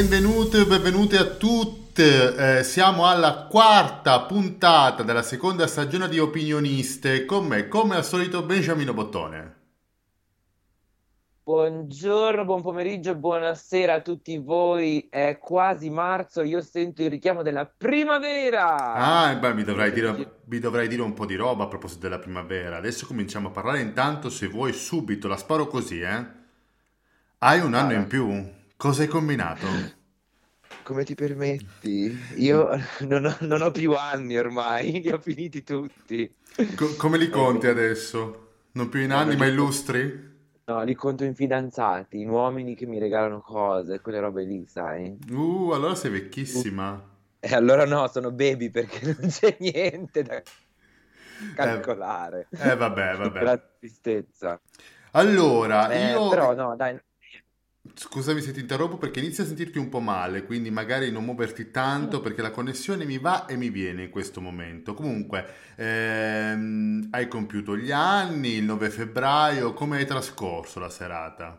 [0.00, 2.60] Benvenute benvenute a tutte.
[2.60, 7.26] Eh, siamo alla quarta puntata della seconda stagione di Opinioniste.
[7.26, 9.56] Con me, come al solito, Beniamino Bottone.
[11.42, 15.06] Buongiorno, buon pomeriggio buonasera a tutti voi.
[15.10, 18.94] È quasi marzo, io sento il richiamo della primavera.
[18.94, 22.18] Ah, beh, mi dovrai, dire, mi dovrai dire un po' di roba a proposito della
[22.18, 22.78] primavera.
[22.78, 23.82] Adesso cominciamo a parlare.
[23.82, 26.24] Intanto, se vuoi, subito la sparo così, eh.
[27.36, 28.58] Hai un anno in più.
[28.82, 29.66] Cosa hai combinato?
[30.82, 32.16] Come ti permetti?
[32.36, 32.68] Io
[33.00, 36.32] non ho, non ho più anni ormai, li ho finiti tutti.
[36.76, 38.48] Co- come li conti adesso?
[38.72, 40.28] Non più in anni, ma illustri?
[40.68, 45.18] No, li conto in fidanzati, in uomini che mi regalano cose, quelle robe lì, sai?
[45.30, 47.02] Uh, allora sei vecchissima.
[47.40, 50.42] E allora no, sono baby perché non c'è niente da
[51.54, 52.48] calcolare.
[52.50, 53.44] Eh, eh vabbè, vabbè.
[53.44, 54.60] La tristezza.
[55.12, 56.28] Allora, Eh, io...
[56.28, 56.98] però no, dai,
[57.94, 61.70] Scusami se ti interrompo perché inizio a sentirti un po' male, quindi magari non muoverti
[61.70, 64.92] tanto perché la connessione mi va e mi viene in questo momento.
[64.94, 71.58] Comunque, ehm, hai compiuto gli anni, il 9 febbraio, come hai trascorso la serata?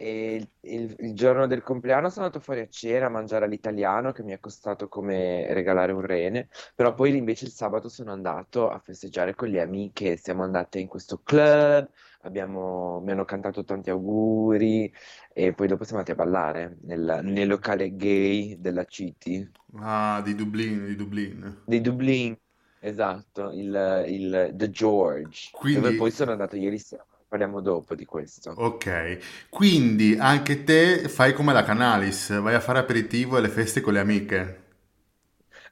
[0.00, 4.12] E il, il- il giorno del compleanno sono andato fuori a cena a mangiare all'italiano
[4.12, 8.70] che mi è costato come regalare un rene, però poi invece il sabato sono andato
[8.70, 11.88] a festeggiare con le amiche, siamo andate in questo club,
[12.28, 14.92] abbiamo- mi hanno cantato tanti auguri
[15.32, 20.34] e poi dopo siamo andati a ballare nel, nel locale gay della City, Ah, di
[20.34, 21.56] Dublino, di Dublino.
[21.64, 22.36] di Dublin,
[22.78, 28.04] esatto, il, il The George, dove Quindi, poi sono andato ieri sera, parliamo dopo di
[28.04, 28.60] questo.
[28.60, 33.80] ok, quindi anche te fai come la Canalis, vai a fare aperitivo e le feste
[33.80, 34.66] con le amiche.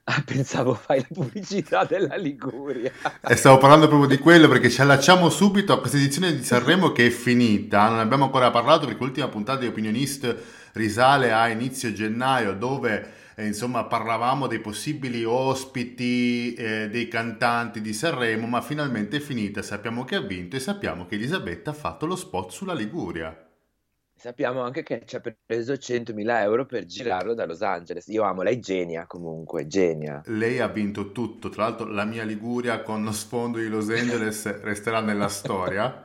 [0.09, 2.93] Ah, pensavo fai la pubblicità della Liguria.
[3.27, 6.93] E stavo parlando proprio di quello perché ci allacciamo subito a questa edizione di Sanremo
[6.93, 7.89] che è finita.
[7.89, 10.35] Non abbiamo ancora parlato perché l'ultima puntata di Opinionist
[10.71, 17.91] risale a inizio gennaio dove eh, insomma parlavamo dei possibili ospiti, eh, dei cantanti di
[17.91, 19.61] Sanremo, ma finalmente è finita.
[19.61, 23.46] Sappiamo che ha vinto e sappiamo che Elisabetta ha fatto lo spot sulla Liguria.
[24.19, 28.07] Sappiamo anche che ci ha preso 100.000 euro per girarlo da Los Angeles.
[28.07, 30.23] Io amo lei, genia comunque, genia.
[30.25, 34.43] Lei ha vinto tutto, tra l'altro la mia Liguria con lo sfondo di Los Angeles
[34.61, 36.03] resterà nella storia.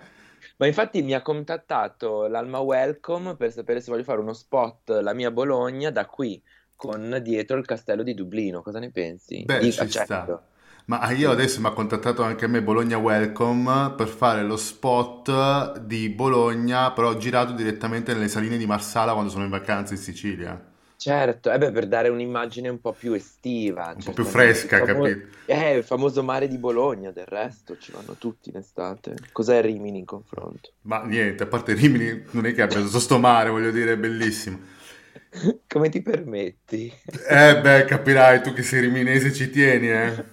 [0.59, 5.15] Ma infatti mi ha contattato l'Alma Welcome per sapere se voglio fare uno spot, la
[5.15, 6.41] mia Bologna, da qui,
[6.77, 8.61] con dietro il castello di Dublino.
[8.61, 9.43] Cosa ne pensi?
[9.43, 10.52] Beh, Dica, ci sta.
[10.87, 15.79] Ma io adesso mi ha contattato anche a me Bologna Welcome per fare lo spot
[15.81, 20.61] di Bologna, però girato direttamente nelle saline di Marsala quando sono in vacanza in Sicilia.
[20.97, 24.61] Certo, eh beh, per dare un'immagine un po' più estiva, Un po' più certamente.
[24.61, 25.29] Il fresca, famo- capito?
[25.45, 29.27] eh, il famoso mare di Bologna, del resto, ci vanno tutti in estate.
[29.33, 30.71] Cos'è Rimini in confronto?
[30.83, 33.97] Ma niente, a parte Rimini, non è che abbia tutto sto mare, voglio dire, è
[33.97, 34.59] bellissimo.
[35.69, 36.93] Come ti permetti?
[37.29, 40.25] Eh beh, capirai, tu che sei riminese ci tieni, eh?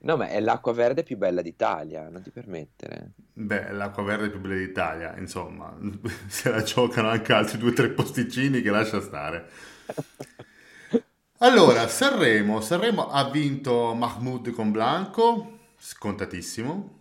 [0.00, 3.14] No, ma è l'acqua verde più bella d'Italia, non ti permettere.
[3.32, 5.74] Beh, l'acqua verde più bella d'Italia, insomma,
[6.28, 9.48] se la giocano anche altri due o tre posticini che lascia stare.
[11.38, 16.98] Allora, Sanremo, Sanremo ha vinto Mahmood con Blanco, scontatissimo.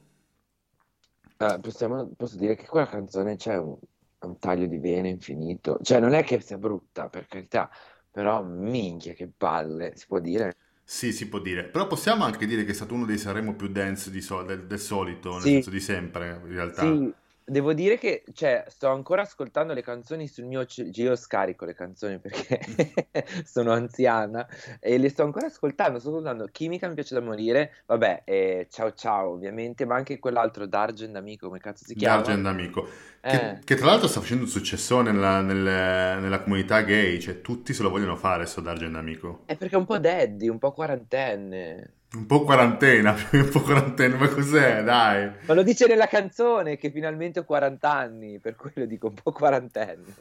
[1.38, 3.78] Eh, possiamo- posso dire che quella canzone c'è un,
[4.20, 5.80] un taglio di vene infinito.
[5.82, 7.70] Cioè, non è che sia brutta, per carità,
[8.12, 10.58] però minchia che palle, si può dire?
[10.92, 13.70] Sì, si può dire, però possiamo anche dire che è stato uno dei Sanremo più
[14.10, 17.02] di so- del, del solito, nel Sì, senso di sempre, in realtà.
[17.02, 17.14] sì,
[17.50, 20.66] devo dire che, cioè, sto ancora ascoltando le canzoni sul mio...
[20.66, 22.60] ce- Io scarico le canzoni perché
[23.46, 24.48] sono anziana
[24.80, 28.94] e le sto ancora ascoltando, sto ascoltando Chimica mi piace da morire, vabbè, eh, Ciao
[28.94, 32.22] Ciao ovviamente, ma anche quell'altro D'Argent Amico, come cazzo si chiama?
[32.22, 32.88] D'Argent Amico,
[33.22, 33.60] che, Eh.
[33.64, 37.84] che tra l'altro sta facendo un successone nella, nel- nella comunità gay, cioè tutti se
[37.84, 39.44] lo vogliono fare, sto D'Argent Amico.
[39.46, 41.94] È perché è un po' daddy, un po' quarantenne.
[42.16, 44.84] Un po' quarantena, un po' quarantena, ma cos'è?
[44.84, 45.32] Dai.
[45.48, 49.32] Ma lo dice nella canzone che finalmente ho 40 anni, per quello dico un po'
[49.34, 50.16] quarantenne.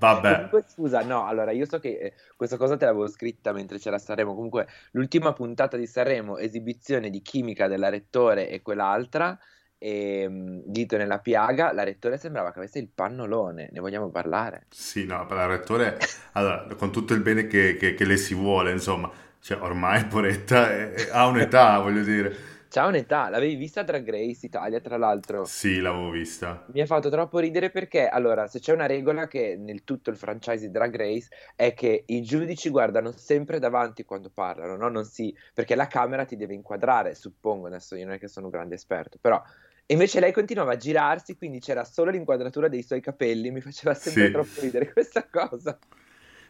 [0.00, 3.78] Vabbè, Comunque, scusa, no, allora io so che eh, questa cosa te l'avevo scritta mentre
[3.78, 4.34] c'era Sanremo.
[4.34, 9.38] Comunque, l'ultima puntata di Sanremo, esibizione di chimica della Rettore e quell'altra,
[9.78, 13.68] e, mh, Dito nella piaga, la Rettore sembrava che avesse il pannolone.
[13.72, 14.66] Ne vogliamo parlare?
[14.68, 15.98] sì, no, per la rettore,
[16.32, 19.10] allora, con tutto il bene che, che- che le si vuole, insomma,
[19.40, 22.54] cioè ormai poretta è- è- ha un'età, voglio dire.
[22.68, 25.44] C'ha un'età, l'avevi vista a Drag Race Italia, tra l'altro.
[25.44, 26.64] Sì, l'avevo vista.
[26.72, 30.16] Mi ha fatto troppo ridere perché, allora, se c'è una regola che nel tutto il
[30.16, 34.88] franchise di Drag Race è che i giudici guardano sempre davanti quando parlano, no?
[34.88, 35.34] Non si...
[35.54, 38.74] perché la camera ti deve inquadrare, suppongo, adesso io non è che sono un grande
[38.74, 39.40] esperto, però...
[39.88, 43.94] E invece lei continuava a girarsi, quindi c'era solo l'inquadratura dei suoi capelli, mi faceva
[43.94, 44.30] sempre Sì.
[44.32, 45.78] troppo ridere questa cosa.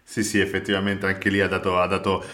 [0.02, 2.24] Sì, sì, effettivamente anche lì ha dato, ha dato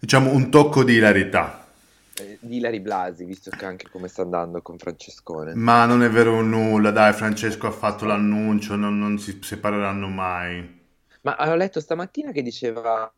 [0.00, 1.68] diciamo, un tocco di ilarità.
[2.14, 5.54] Eh, di Ilari Blasi, visto che anche come sta andando con Francescone.
[5.54, 10.78] Ma non è vero nulla, dai, Francesco ha fatto l'annuncio, non, non si separeranno mai.
[11.22, 13.12] Ma ho letto stamattina che diceva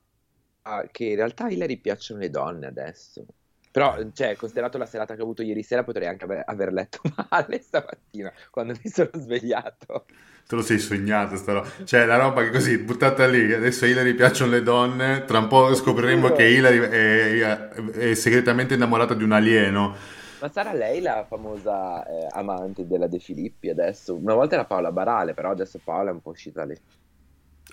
[0.62, 3.24] ah, che in realtà a Ilari piacciono le donne adesso.
[3.72, 7.00] Però, cioè, considerato la serata che ho avuto ieri sera, potrei anche aver, aver letto
[7.30, 10.04] male stamattina, quando mi sono svegliato.
[10.46, 11.68] te lo sei sognato sta roba.
[11.82, 15.46] Cioè, la roba che così, buttata lì, adesso a Hilary piacciono le donne, tra un
[15.48, 19.96] po' scopriremo che Hilary è, è segretamente innamorata di un alieno.
[20.42, 24.14] Ma sarà lei la famosa eh, amante della De Filippi adesso?
[24.14, 26.76] Una volta era Paola Barale, però adesso Paola è un po' uscita lì.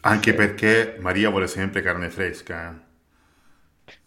[0.02, 2.89] Anche perché Maria vuole sempre carne fresca, eh.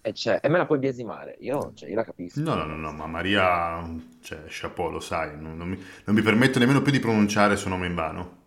[0.00, 2.40] E, c'è, e me la puoi biasimare, io, cioè, io la capisco.
[2.40, 3.82] No, no, no, no, ma Maria,
[4.20, 7.58] cioè, chapeau, lo sai, non, non mi, non mi permetto nemmeno più di pronunciare il
[7.58, 8.40] suo nome in vano.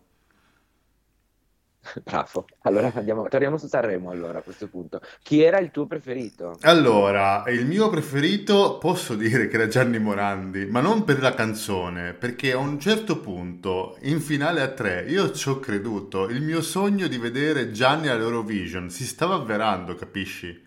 [2.02, 2.46] Bravo.
[2.62, 5.00] Allora andiamo, torniamo su Sanremo allora a questo punto.
[5.22, 6.56] Chi era il tuo preferito?
[6.62, 12.14] Allora, il mio preferito posso dire che era Gianni Morandi, ma non per la canzone,
[12.14, 16.62] perché a un certo punto, in finale a tre, io ci ho creduto, il mio
[16.62, 20.64] sogno di vedere Gianni all'Eurovision si stava avverando, capisci?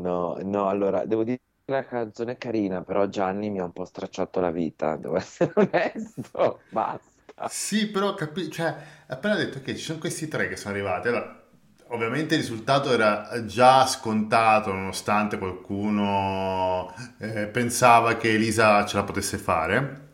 [0.00, 3.72] No, no, allora devo dire che la canzone è carina, però Gianni mi ha un
[3.72, 6.64] po' stracciato la vita, devo essere onesto.
[6.68, 7.52] Basta.
[7.52, 8.74] Sì, però capi- cioè,
[9.08, 11.42] appena detto che ci sono questi tre che sono arrivati, allora,
[11.88, 19.38] ovviamente il risultato era già scontato, nonostante qualcuno eh, pensava che Elisa ce la potesse
[19.38, 20.08] fare,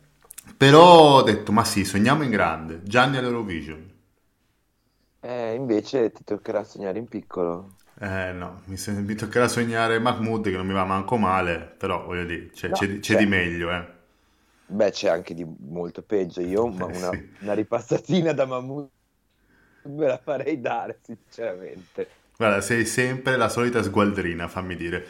[0.56, 3.92] però ho detto, ma sì, sogniamo in grande, Gianni all'Eurovision.
[5.20, 7.80] Eh, invece ti toccherà sognare in piccolo.
[7.98, 12.04] Eh no, mi, se- mi toccherà sognare Mahmood che non mi va manco male, però
[12.04, 13.86] voglio dire, c'è, No, c'è di c'è di meglio, eh.
[14.68, 16.40] Beh, c'è anche di molto peggio.
[16.40, 17.34] Io ma Eh una, sì.
[17.38, 18.90] una ripassatina da Mahmood
[19.84, 22.10] me la farei dare, sinceramente.
[22.36, 25.06] Guarda, sei sempre la solita sgualdrina, fammi dire.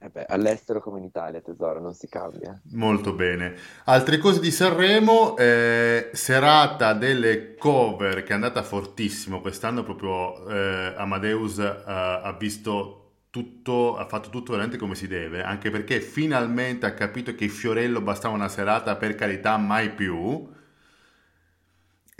[0.00, 2.60] Eh beh, all'estero come in Italia, tesoro, non si cambia.
[2.72, 3.54] Molto bene.
[3.86, 10.94] Altre cose di Sanremo, eh, serata delle cover che è andata fortissimo quest'anno, proprio eh,
[10.96, 12.96] Amadeus eh, ha visto
[13.30, 18.00] tutto, ha fatto tutto veramente come si deve, anche perché finalmente ha capito che Fiorello
[18.02, 20.48] bastava una serata, per carità, mai più.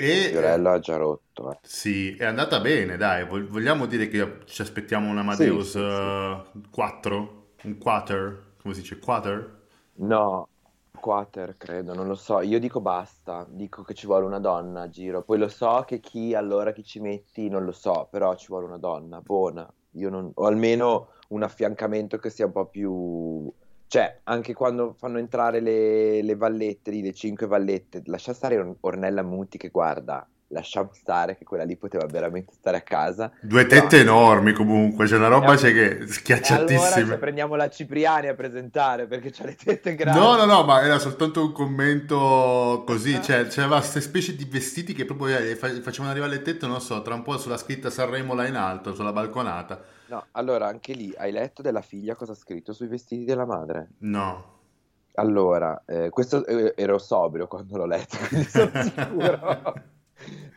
[0.08, 1.60] E eh, Fiorello ha già rotto, eh.
[1.62, 3.24] sì, è andata bene, dai.
[3.26, 6.06] Vogliamo dire che ci aspettiamo un Sì, Amadeus sì, sì.
[6.14, 7.39] eh, 4?
[7.64, 8.54] Un quater?
[8.60, 8.98] Come si dice?
[8.98, 9.68] Quater?
[10.02, 10.48] No,
[10.98, 12.40] quater credo, non lo so.
[12.40, 15.22] Io dico basta, dico che ci vuole una donna a giro.
[15.22, 18.66] Poi lo so che chi allora chi ci metti non lo so, però ci vuole
[18.66, 19.70] una donna buona.
[19.92, 23.52] Non, o almeno un affiancamento che sia un po' più...
[23.86, 28.76] Cioè, anche quando fanno entrare le, le vallette, lì, le cinque vallette, lascia stare Or-
[28.80, 33.66] Ornella Muti che guarda, lasciamo stare che quella lì poteva veramente stare a casa, Due
[33.66, 38.34] tette enormi comunque, c'è una roba c'è che e allora cioè, prendiamo la Cipriani a
[38.34, 40.46] presentare perché c'ha le tette No, no, grandi.
[40.46, 45.38] no, ma era soltanto un commento così, cioè c'aveva queste specie di vestiti che proprio
[45.38, 48.46] eh, fa- facevano arrivare le tette, non so, tra un po' sulla scritta Sanremo là
[48.46, 49.82] in alto, sulla balconata.
[50.06, 53.90] No, allora anche lì hai letto della figlia cosa ha scritto sui vestiti della madre?
[53.98, 54.58] No.
[55.14, 59.74] Allora, eh, questo eh, ero sobrio quando l'ho letto, quindi sono sicuro.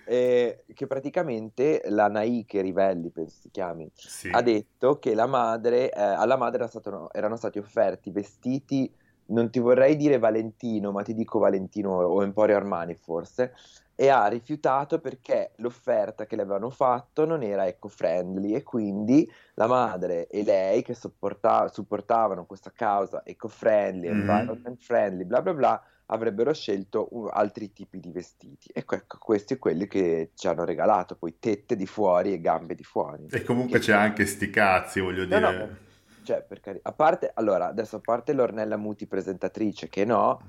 [0.05, 4.29] Eh, che praticamente la Naike Rivelli, penso si chiami, Sì.
[4.31, 8.93] ha detto che la madre, eh, alla madre era stato- erano stati offerti vestiti,
[9.27, 13.53] non ti vorrei dire Valentino, ma ti dico Valentino o Emporio Armani forse,
[13.95, 19.67] e ha rifiutato perché l'offerta che le avevano fatto non era eco-friendly e quindi la
[19.67, 24.19] madre e lei che sopporta- supportavano questa causa eco-friendly, Mhm.
[24.19, 25.81] environment friendly, bla bla bla,
[26.13, 28.70] avrebbero scelto altri tipi di vestiti.
[28.74, 32.84] Ecco, ecco, questi quelli che ci hanno regalato, poi tette di fuori e gambe di
[32.84, 33.25] fuori.
[33.29, 35.77] E comunque Che c'è anche sti cazzi, voglio No, no, dire.
[36.24, 40.39] cioè, per carità, a parte, allora, adesso a parte l'Ornella Muti presentatrice, che no,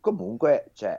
[0.00, 0.96] comunque c'è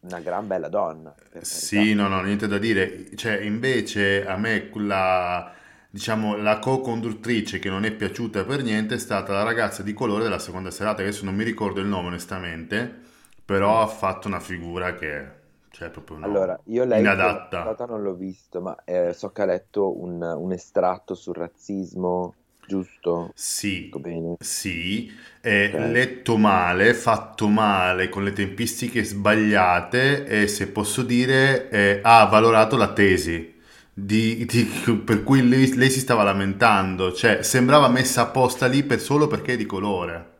[0.00, 1.14] una gran bella donna.
[1.40, 3.14] Sì, no, no, niente da dire.
[3.16, 5.52] Cioè, invece a me la,
[5.90, 10.22] diciamo, la co-conduttrice che non è piaciuta per niente è stata la ragazza di colore
[10.22, 13.02] della seconda serata, adesso non mi ricordo il nome onestamente,
[13.44, 15.30] però ha fatto una figura che,
[15.70, 17.82] cioè, proprio no, Allora, io lei inadatta.
[17.86, 22.34] non l'ho visto, ma eh, so che ha letto un, un estratto sul razzismo,
[22.64, 23.36] giusto?
[23.36, 24.02] Sì,
[24.38, 25.10] sì,
[25.40, 25.74] è Ok.
[25.76, 32.76] letto male, fatto male, con le tempistiche sbagliate e se posso dire eh, ha valorato
[32.76, 33.54] la tesi
[33.92, 34.64] di- di-
[35.04, 39.54] per cui lei, lei si stava lamentando, cioè sembrava messa apposta lì per, solo perché
[39.54, 40.32] è di colore.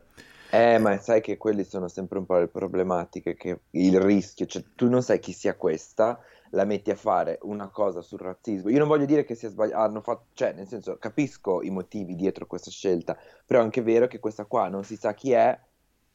[0.57, 4.63] Eh, ma sai che quelli sono sempre un po' le problematiche, che il rischio, cioè
[4.73, 6.17] tu non sai chi sia questa,
[6.51, 8.69] la metti a fare una cosa sul razzismo.
[8.69, 12.45] Io non voglio dire che sia sbagliato, fatto, cioè, nel senso, capisco i motivi dietro
[12.47, 15.59] questa scelta, però è anche vero che questa qua non si sa chi è,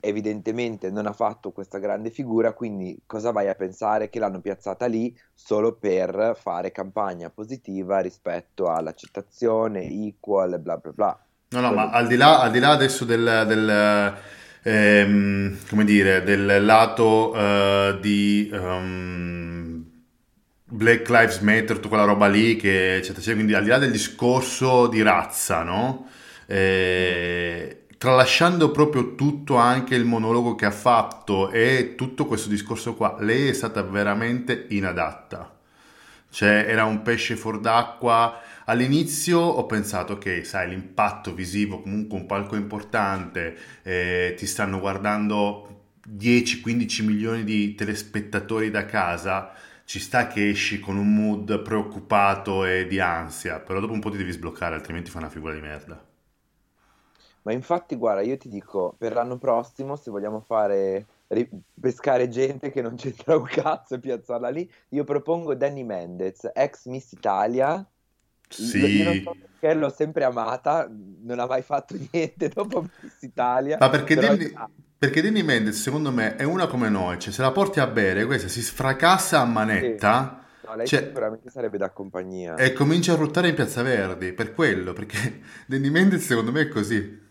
[0.00, 4.86] evidentemente non ha fatto questa grande figura, quindi cosa vai a pensare che l'hanno piazzata
[4.86, 11.24] lì solo per fare campagna positiva rispetto all'accettazione, equal, bla bla bla.
[11.52, 14.16] No, no, ma al di là, al di là adesso del, del
[14.62, 19.84] ehm, come dire, del lato uh, di um,
[20.64, 24.86] Black Lives Matter, tutta quella roba lì, che eccetera, quindi al di là del discorso
[24.86, 26.06] di razza, no?
[26.46, 33.16] Eh, tralasciando proprio tutto anche il monologo che ha fatto e tutto questo discorso qua,
[33.18, 35.59] lei è stata veramente inadatta.
[36.30, 38.40] Cioè, era un pesce fuor d'acqua.
[38.66, 45.88] All'inizio ho pensato, ok, sai, l'impatto visivo, comunque un palco importante, eh, ti stanno guardando
[46.08, 49.52] 10-15 milioni di telespettatori da casa,
[49.84, 54.10] ci sta che esci con un mood preoccupato e di ansia, però dopo un po'
[54.10, 56.00] ti devi sbloccare, altrimenti fa una figura di merda.
[57.42, 61.06] Ma infatti, guarda, io ti dico, per l'anno prossimo, se vogliamo fare
[61.80, 66.86] pescare gente che non c'entra un cazzo e piazzarla lì, io propongo Danny Mendez, ex
[66.86, 67.86] Miss Italia.
[68.72, 72.82] Io, io non Sì, so perché l'ho sempre amata, non ha mai fatto niente dopo
[73.00, 74.52] Miss Italia, ma perché Danny,
[74.98, 78.26] perché Danny Mendes secondo me è una come noi, cioè se la porti a bere,
[78.26, 79.46] questa si sfracassa a
[79.78, 82.62] sì, manetta, no, lei cioè, sicuramente sarebbe da compagnia.
[82.62, 86.68] e comincia a ruotare in Piazza Verdi, per quello, perché Danny Mendes secondo me è
[86.68, 87.28] così.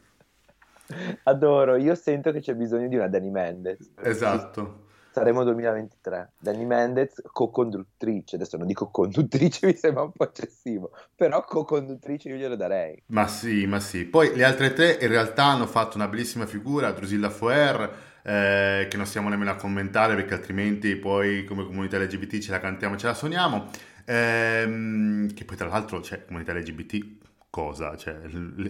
[1.24, 3.92] Adoro, io sento che c'è bisogno di una Danny Mendez.
[4.02, 4.88] Esatto.
[5.12, 6.34] Saremo 2023.
[6.40, 8.36] Danny Mendez, co-conduttrice.
[8.36, 13.02] Adesso non dico conduttrice, mi sembra un po' eccessivo, però co-conduttrice io glielo darei.
[13.08, 14.06] Ma sì, ma sì.
[14.06, 18.98] Poi le altre tre in realtà hanno fatto una bellissima figura, Drusilla Foer, eh, che
[18.98, 23.08] non stiamo nemmeno a commentare perché altrimenti poi come comunità LGBT ce la cantiamo, ce
[23.08, 23.68] la suoniamo.
[24.06, 27.96] Ehm, che poi tra l'altro, cioè, comunità LGBT, cosa?
[27.98, 28.20] Cioè,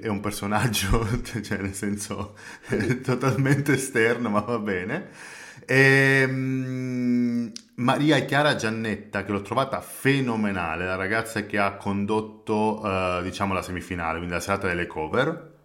[0.01, 1.05] è un personaggio,
[1.43, 2.35] cioè, nel senso,
[2.67, 5.09] è totalmente esterno, ma va bene.
[5.65, 12.81] Ehm, Maria Chiara Giannetta, che l'ho trovata fenomenale, la ragazza che ha condotto,
[13.19, 15.57] eh, diciamo, la semifinale, quindi la serata delle cover.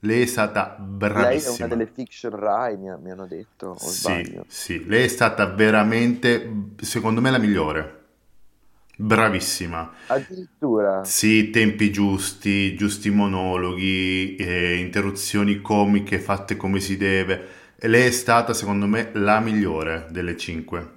[0.00, 0.76] Lei è stata
[1.10, 1.68] Lei è una bravissima.
[1.68, 4.46] delle fiction Rai, mi, mi hanno detto, o Sì, sbaglio?
[4.48, 7.97] sì, lei è stata veramente, secondo me, la migliore.
[8.98, 9.90] Bravissima.
[10.10, 17.48] Addirittura, Sì, tempi giusti, giusti monologhi, eh, interruzioni comiche fatte come si deve.
[17.76, 20.96] E lei è stata, secondo me, la migliore delle cinque.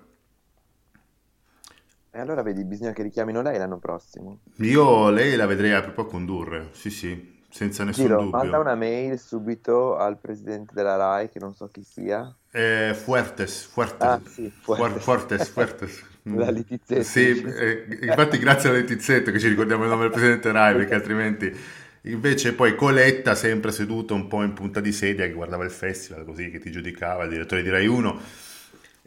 [2.10, 4.39] e allora vedi, bisogna che richiamino lei l'anno prossimo.
[4.62, 8.60] Io lei la vedrei proprio a condurre, sì, sì, senza nessun Giro, manda dubbio.
[8.60, 12.36] una mail subito al presidente della Rai, che non so chi sia.
[12.53, 15.05] Eh, Fuertes, Fuertes, Ah, sì, Fuer- Fuertes.
[15.05, 16.03] Fuertes, Fuertes.
[16.35, 20.51] La Letizia Sì, eh, infatti grazie a Letizzetto che ci ricordiamo il nome del presidente
[20.51, 21.79] Rai, perché altrimenti...
[22.05, 26.25] Invece poi Coletta, sempre seduto un po' in punta di sedia, che guardava il festival,
[26.25, 28.19] così, che ti giudicava, il direttore di Rai 1,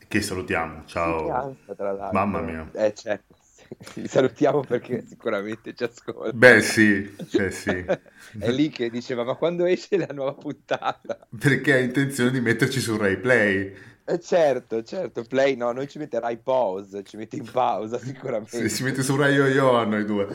[0.07, 2.71] che salutiamo, ciao, tra mamma mia.
[2.73, 3.35] Eh, certo.
[3.95, 6.33] Li salutiamo perché sicuramente ci ascolta.
[6.33, 7.85] Beh sì, eh sì,
[8.39, 11.27] È lì che diceva, ma quando esce la nuova puntata?
[11.37, 13.75] perché ha intenzione di metterci su Rai Play.
[14.07, 17.99] Eh, certo, certo, Play no, noi ci metterai pause, ci metti in pausa
[18.47, 18.85] Si, si sicuramente.
[18.85, 20.27] mette su Rai Yo-Yo a noi due.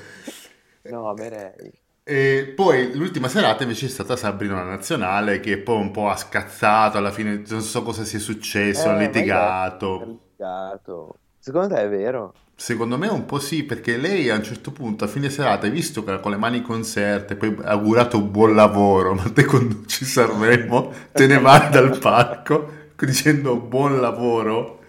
[0.84, 1.72] No, a me Rai.
[2.04, 6.18] E poi l'ultima serata invece è stata Sabrina la Nazionale che poi un po' ha
[6.18, 10.06] scazzato, alla fine non so cosa sia successo, ha Eh, ho litigato.
[10.06, 11.20] litigato.
[11.38, 12.34] Secondo te è vero?
[12.56, 15.72] Secondo me un po' sì, perché lei a un certo punto a fine serata, hai
[15.72, 19.86] visto che con le mani conserte, poi ha augurato un buon lavoro, ma te quando
[19.86, 24.80] ci Sanremo te ne vai dal palco dicendo buon lavoro?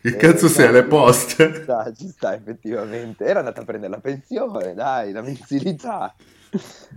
[0.00, 0.84] Che Eh, cazzo sei alle
[1.40, 1.52] ci poste?
[1.54, 3.24] sta, ci sta effettivamente.
[3.24, 6.14] Era andata a prendere la pensione, dai, la mensilità.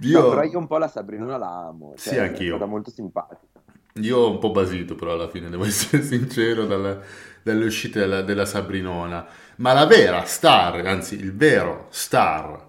[0.08, 2.66] No, però Io, io un po' la Sabrina la amo, sì, cioè è stata anch'io.
[2.66, 3.62] molto simpatica.
[4.02, 7.02] Io ho un po' basito però alla fine, devo essere sincero, dalla-
[7.42, 9.26] dalle uscite della, della Sabrinona.
[9.58, 12.66] Ma la vera star, anzi il vero star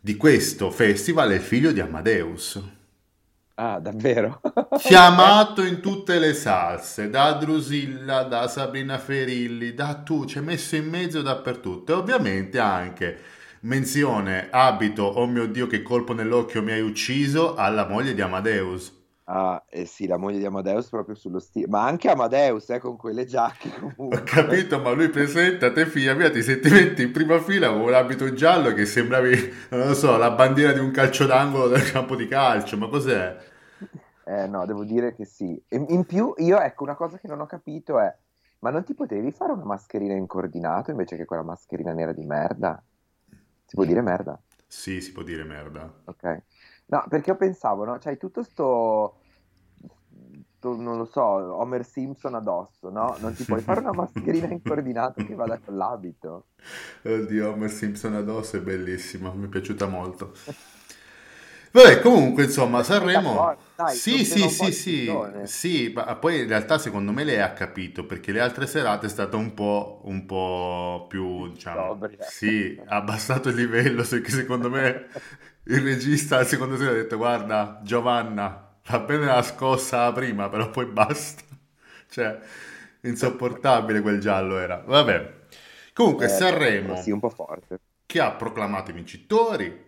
[0.00, 2.62] di questo festival è il figlio di Amadeus.
[3.60, 4.40] Ah, davvero?
[4.78, 10.76] Chiamato in tutte le salse, da Drusilla, da Sabrina Ferilli, da tu, ci hai messo
[10.76, 11.90] in mezzo dappertutto.
[11.92, 13.18] E ovviamente anche
[13.62, 18.97] menzione, abito, oh mio Dio che colpo nell'occhio mi hai ucciso, alla moglie di Amadeus.
[19.30, 22.96] Ah, eh sì, la moglie di Amadeus proprio sullo stile, ma anche Amadeus, eh, con
[22.96, 23.70] quelle giacche
[24.10, 24.24] Ho comunque.
[24.24, 28.32] capito, ma lui presenta te figlia mia, ti senti metti in prima fila con l'abito
[28.32, 32.26] giallo che sembravi, non lo so, la bandiera di un calcio d'angolo del campo di
[32.26, 33.36] calcio, ma cos'è?
[34.24, 35.60] Eh no, devo dire che sì.
[35.68, 38.14] E in più, io ecco, una cosa che non ho capito è,
[38.60, 42.24] Ma non ti potevi fare una mascherina in coordinato invece che quella mascherina nera di
[42.24, 42.82] merda?
[43.64, 44.40] Si può dire merda?
[44.66, 45.92] Sì, si può dire merda.
[46.04, 46.42] Ok.
[46.86, 47.98] No, perché io pensavo, no?
[47.98, 49.17] C'hai tutto sto,
[50.58, 53.16] sto, non lo so, Homer Simpson addosso, no?
[53.20, 56.46] Non ti puoi fare una mascherina in coordinato che vada con l'abito.
[57.02, 60.34] Oddio, Homer Simpson addosso è bellissimo, mi è piaciuta molto.
[61.70, 63.56] Vabbè, comunque, insomma, Sanremo...
[63.76, 65.12] Dai, Sì, sì, sì, sì,
[65.44, 69.08] sì, ma poi in realtà secondo me lei ha capito, perché le altre serate è
[69.08, 72.24] stata un po', un po' più, diciamo, Sobria.
[72.24, 75.06] sì, ha abbassato il livello, perché secondo me
[75.64, 80.48] il regista al secondo sera ha detto, guarda, Giovanna, va bene la scossa la prima,
[80.48, 81.42] però poi basta.
[82.08, 82.38] Cioè,
[83.02, 84.82] insopportabile quel giallo era.
[84.86, 85.36] Vabbè.
[85.92, 87.80] Comunque, Eh, Sanremo sì, un po' forte.
[88.06, 89.86] che ha proclamato i vincitori,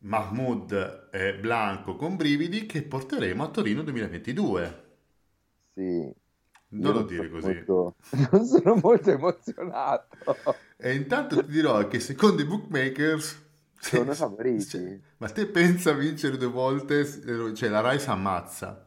[0.00, 4.82] Mahmood e Blanco con brividi, che porteremo a Torino 2022.
[5.74, 6.14] Sì,
[6.82, 7.56] Non lo dire così.
[7.66, 7.96] molto,
[8.32, 10.16] non sono molto emozionato.
[10.76, 13.42] E intanto ti dirò che secondo i bookmakers,
[13.88, 14.56] Sono i se- favoriti.
[14.56, 17.04] se- ma te pensa a vincere due volte,
[17.54, 18.86] cioè la Rai si ammazza.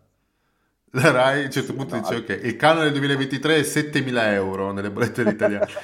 [0.91, 1.99] La Rai a un certo Sì, punto no.
[1.99, 5.65] dice ok, il canone 2023 è 7.000 euro nelle bollette dell'italiano.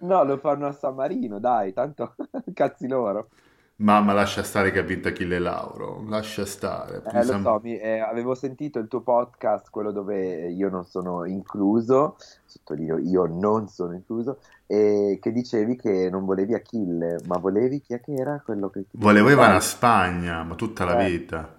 [0.00, 2.14] No, lo fanno a San Marino, dai, tanto
[2.54, 3.28] cazzi loro.
[3.82, 7.02] Mamma lascia stare che ha vinto Achille Lauro, lascia stare.
[7.02, 11.24] Eh, lo so, mi- eh, avevo sentito il tuo podcast, quello dove io non sono
[11.24, 14.38] incluso, sottolineo io non sono incluso,
[14.70, 19.30] e che dicevi che non volevi Achille, ma volevi chi è era quello che Volevo
[19.30, 21.56] Ivana Spagna, ma tutta la eh, vita.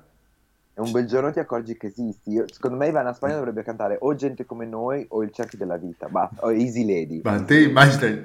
[0.73, 2.31] e un bel giorno ti accorgi che esisti.
[2.31, 5.77] Io- secondo me Ivana Spagna dovrebbe cantare o Gente come noi o Il cerchio della
[5.77, 8.23] vita, basta, o Easy Lady, Ma te immagina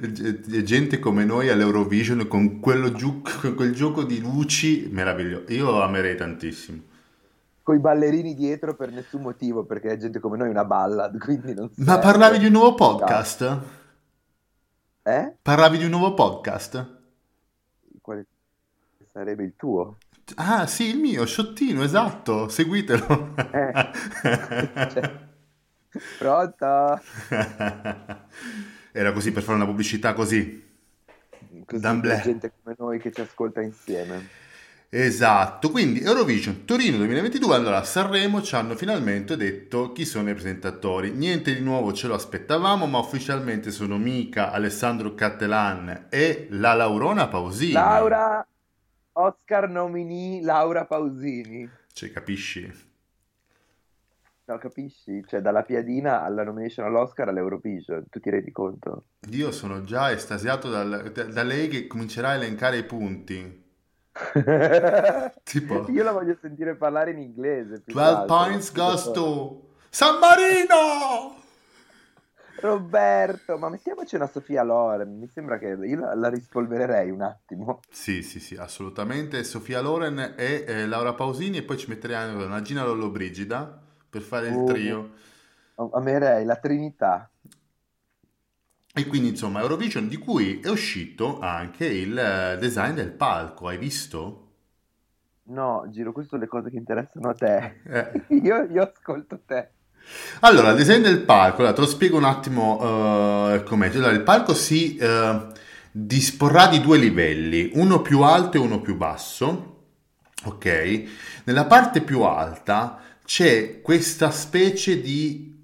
[0.62, 5.53] gente come noi all'Eurovision con quello giu- con quel gioco di luci meraviglioso.
[5.53, 6.81] Io amerei tantissimo.
[7.62, 11.53] Con i ballerini dietro per nessun motivo, perché è gente come noi una ballad, quindi
[11.55, 12.46] non Ma parlavi di serve.
[12.46, 12.96] un nuovo Ciao.
[12.96, 13.61] podcast?
[15.07, 15.37] Eh?
[15.40, 16.99] Parlavi di un nuovo podcast?
[18.01, 18.27] Quale
[19.12, 19.99] sarebbe il tuo?
[20.35, 23.37] Ah, sì, il mio, Sciottino, esatto, seguitelo.
[23.37, 23.90] Eh.
[24.90, 25.19] Cioè,
[26.19, 27.01] pronto?
[28.90, 30.77] Era così per fare una pubblicità così.
[31.38, 32.23] Così per D'amblè.
[32.23, 34.27] gente come noi che ci ascolta insieme.
[34.88, 40.35] Esatto, quindi Eurovision Torino 2022, allora a Sanremo ci hanno finalmente detto chi sono i
[40.35, 41.11] presentatori.
[41.11, 47.27] Niente di nuovo ce lo aspettavamo, ma ufficialmente sono Mica, Alessandro Cattelan e la Laurona
[47.27, 47.72] Pausini.
[47.72, 48.46] Laura,
[49.12, 51.68] Oscar nominee Laura Pausini.
[51.92, 52.85] Cioè, capisci?
[54.44, 55.25] No, capisci?
[55.27, 59.07] Cioè, dalla piadina alla nomination all'Oscar all'Eurovision, tu ti rendi conto?
[59.31, 63.64] Io sono già estasiato dal- da, da lei che comincerà a elencare i punti.
[65.44, 68.37] Tipo, Io la voglio sentire parlare in inglese, più che 12 altro.
[68.37, 71.42] points goes to San Marino!
[72.59, 77.81] Roberto, ma mettiamoci una Sofia Loren, mi sembra che io la, la rispolvererei un attimo.
[77.90, 79.42] Sì, sì, sì, assolutamente.
[79.44, 84.22] Sofia Loren e eh, Laura Pausini e poi ci metterei anche una Gina Lollobrigida per
[84.22, 85.12] fare il Uh, trio.
[85.92, 87.31] amerei la Trinità.
[88.98, 93.68] E quindi, insomma, Eurovision di cui è uscito anche il eh, design del palco.
[93.68, 94.46] Hai visto?
[95.48, 97.82] No, Giro, queste sono le cose che interessano a te.
[97.85, 98.24] Eh.
[98.42, 99.68] Io, io ascolto te.
[100.40, 103.90] Allora, il design del palco, allora, te lo spiego un attimo eh, com'è.
[103.94, 105.46] Allora, il palco si eh,
[105.92, 109.74] disporrà di due livelli, uno più alto e uno più basso.
[110.44, 111.02] Ok?
[111.44, 115.56] Nella parte più alta c'è questa specie di,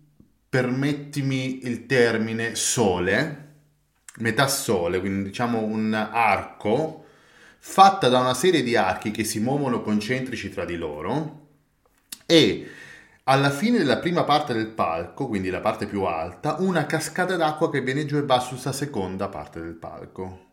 [0.53, 3.55] permettimi il termine, sole,
[4.19, 7.07] metà sole, quindi diciamo un arco,
[7.59, 11.47] fatta da una serie di archi che si muovono concentrici tra di loro
[12.27, 12.69] e
[13.25, 17.71] alla fine della prima parte del palco, quindi la parte più alta, una cascata d'acqua
[17.71, 20.51] che viene giù e va su questa seconda parte del palco.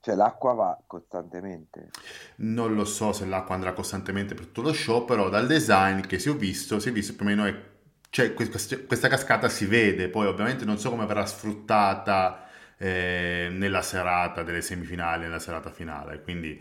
[0.00, 1.90] Cioè, l'acqua va costantemente.
[2.38, 6.18] Non lo so se l'acqua andrà costantemente per tutto lo show, però dal design che
[6.18, 7.54] si ho visto, si è visto più o meno è,
[8.16, 12.48] cioè, que- quest- questa cascata si vede, poi ovviamente non so come verrà sfruttata
[12.78, 16.58] eh, nella serata delle semifinali, nella serata finale, quindi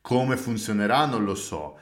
[0.00, 1.76] come funzionerà non lo so.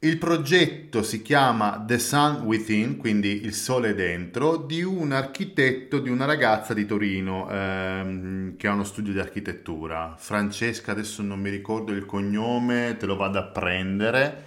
[0.00, 6.10] Il progetto si chiama The Sun Within, quindi il sole dentro, di un architetto, di
[6.10, 10.14] una ragazza di Torino ehm, che ha uno studio di architettura.
[10.18, 14.44] Francesca, adesso non mi ricordo il cognome, te lo vado a prendere,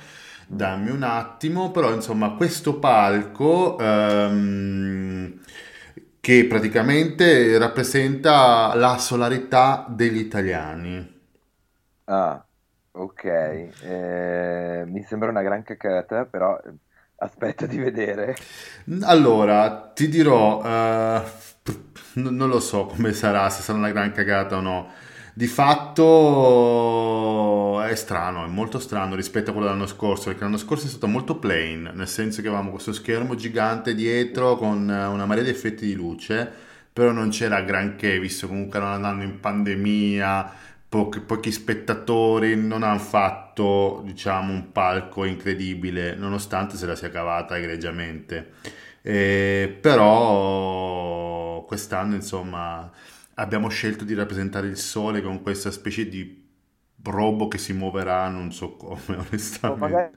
[0.54, 5.40] dammi un attimo, però insomma questo palco ehm,
[6.20, 11.20] che praticamente rappresenta la solarità degli italiani.
[12.06, 12.46] Ah,
[12.92, 13.24] ok.
[13.26, 16.60] Eh, mi sembra una gran cacata, però
[17.24, 18.48] Aspetta di vedere.
[19.04, 21.24] Allora, ti dirò, eh,
[22.16, 24.90] non lo so come sarà, se sarà una gran cagata o no.
[25.34, 27.02] Di fatto
[27.82, 31.08] è strano, è molto strano rispetto a quello dell'anno scorso, perché l'anno scorso è stato
[31.08, 35.86] molto plain, nel senso che avevamo questo schermo gigante dietro con una marea di effetti
[35.86, 36.52] di luce,
[36.91, 40.52] però non c'era granché, visto comunque non andando in pandemia,
[40.89, 47.58] pochi, pochi spettatori, non hanno fatto, diciamo, un palco incredibile, nonostante se la sia cavata
[47.58, 48.52] egregiamente.
[49.02, 52.91] Eh, però quest'anno, insomma
[53.41, 56.49] abbiamo scelto di rappresentare il sole con questa specie di
[57.04, 59.01] robo che si muoverà, non so come,
[59.65, 59.75] O onestamente.
[59.75, 60.13] magari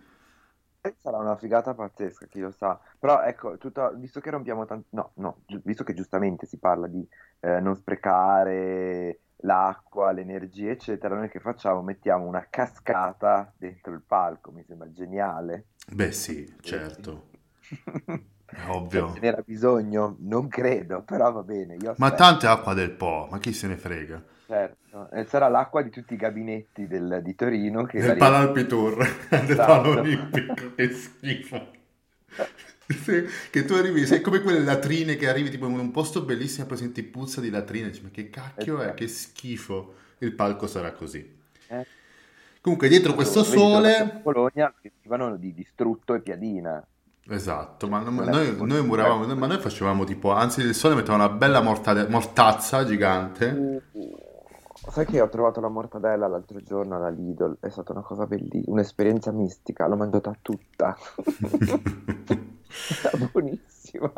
[1.01, 2.79] sarà una figata pazzesca, chi lo sa.
[2.99, 4.87] Però ecco, tutto- visto che rompiamo tanto...
[4.91, 7.07] No, no, gi- visto che giustamente si parla di
[7.41, 11.83] eh, non sprecare l'acqua, l'energia, eccetera, noi che facciamo?
[11.83, 15.69] Mettiamo una cascata dentro il palco, mi sembra geniale.
[15.91, 17.03] Beh, sì, Diresti?
[17.03, 17.31] certo,
[18.47, 19.13] è Cioè, ce ovvio.
[19.21, 20.17] n'era bisogno?
[20.21, 23.77] Non credo, però va bene, Ma tanta è acqua del Po, ma chi se ne
[23.77, 24.23] frega?
[24.47, 28.47] Certo, e sarà l'acqua di tutti i gabinetti del- di Torino che Del Palo riempie.
[28.49, 28.97] Alpitour,
[29.47, 29.89] del Esatto.
[29.89, 31.71] Olimpico, che schifo.
[33.51, 36.69] Che tu arrivi, sei come quelle latrine che arrivi tipo in un posto bellissimo e
[36.69, 38.93] poi senti puzza di latrine, dici, ma che cacchio è?
[38.95, 39.09] Che Esatto.
[39.09, 39.95] schifo.
[40.19, 41.43] Il palco sarà così.
[41.69, 41.87] Eh,
[42.61, 46.87] Comunque, dietro questo che fatto sole, Bologna, venivano di distrutto e piadina.
[47.29, 51.29] Esatto, ma non- noi, noi muravamo, ma noi facevamo tipo, anzi il sole metteva una
[51.29, 53.81] bella mortade- mortazza gigante.
[53.93, 54.17] Uh,
[54.91, 57.57] Sai che ho trovato la mortadella l'altro giorno alla Lidl?
[57.59, 60.95] È stata una cosa bellissima, un'esperienza mistica, l'ho mangiata tutta.
[63.03, 64.13] Era buonissima.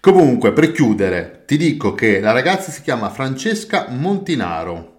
[0.00, 4.94] Comunque, per chiudere, ti dico che la ragazza si chiama Francesca Montinaro.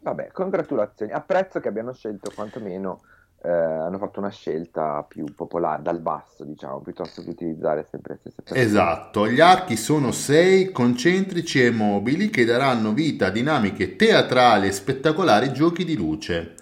[0.00, 1.12] Vabbè, congratulazioni.
[1.12, 3.00] Apprezzo che abbiano scelto quantomeno,
[3.46, 8.18] eh, hanno fatto una scelta più popolare, dal basso, diciamo, piuttosto che utilizzare sempre le
[8.18, 8.60] stesse persone.
[8.60, 14.72] Esatto, gli archi sono sei concentrici e mobili che daranno vita a dinamiche teatrali e
[14.72, 16.54] spettacolari giochi di luce.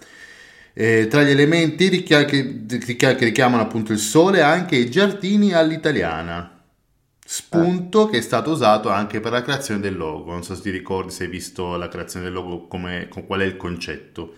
[0.74, 5.52] Eh, tra gli elementi richia- che, richia- che richiamano appunto il sole anche i giardini
[5.54, 10.32] all'italiana, Eh, spunto che è stato usato anche per la creazione del logo.
[10.32, 13.44] Non so se ti ricordi, se hai visto la creazione del logo, come, qual è
[13.44, 14.34] il concetto,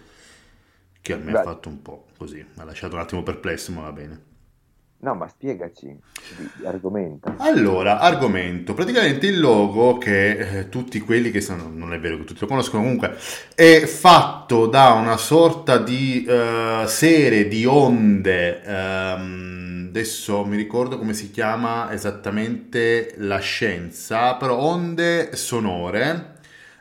[1.07, 3.73] che a me ha beh, fatto un po' così, mi ha lasciato un attimo perplesso,
[3.73, 4.23] ma va bene.
[4.99, 5.99] no, ma spiegaci,
[6.65, 7.35] argomenta.
[7.39, 8.73] Allora, argomento.
[8.73, 12.47] Praticamente il logo che eh, tutti quelli che sono, non è vero che tutti lo
[12.47, 13.15] conoscono, comunque
[13.55, 18.63] è fatto da una sorta di eh, serie di onde.
[18.63, 26.36] ehm, adesso mi ricordo come si chiama esattamente la scienza, però onde sonore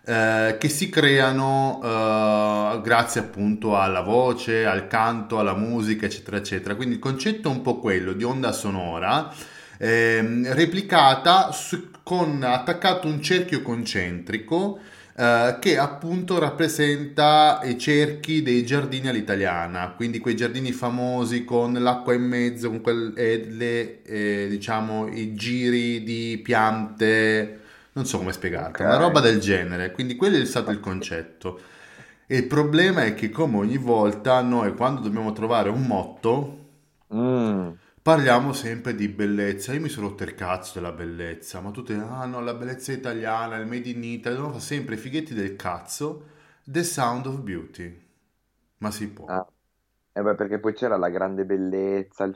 [0.06, 6.76] eh, che si creano eh, grazie appunto alla voce, al canto, alla musica, eccetera, eccetera.
[6.76, 9.34] Quindi il concetto è un po' quello di onda sonora
[9.78, 14.80] ehm, replicata su- con attaccato un cerchio concentrico
[15.18, 22.14] eh, che appunto rappresenta i cerchi dei giardini all'italiana, quindi quei giardini famosi con l'acqua
[22.14, 27.62] in mezzo, con quel- e le, eh, diciamo, i giri di piante,
[27.96, 31.60] non so come Ok, spiegarti, una roba del genere, quindi quello è stato il concetto.
[32.28, 36.60] E il problema è che come ogni volta noi quando dobbiamo trovare un motto
[37.10, 39.74] Mm, Parliamo sempre di bellezza.
[39.74, 43.58] Io mi sono rotto il cazzo della bellezza, ma tutti, ah no, la bellezza italiana,
[43.58, 46.28] il made in Italy, devono fare sempre i fighetti del cazzo.
[46.64, 48.04] The Sound of Beauty.
[48.80, 49.28] Ma si può.
[49.28, 49.46] ah,
[50.18, 52.36] eh beh, perché poi c'era la grande bellezza, il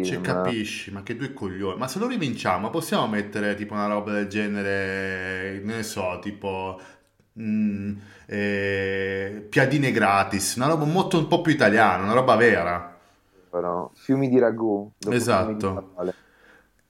[0.00, 0.22] Cioè, film.
[0.22, 1.76] capisci, ma che due coglioni.
[1.78, 6.80] Ma se lo rivinciamo, possiamo mettere tipo una roba del genere, ne so, tipo
[7.40, 12.96] mm, eh, piadine gratis, una roba molto un po' più italiana, una roba vera.
[13.50, 15.72] Però, Fiumi di ragù, di Esatto.
[15.94, 16.12] parole.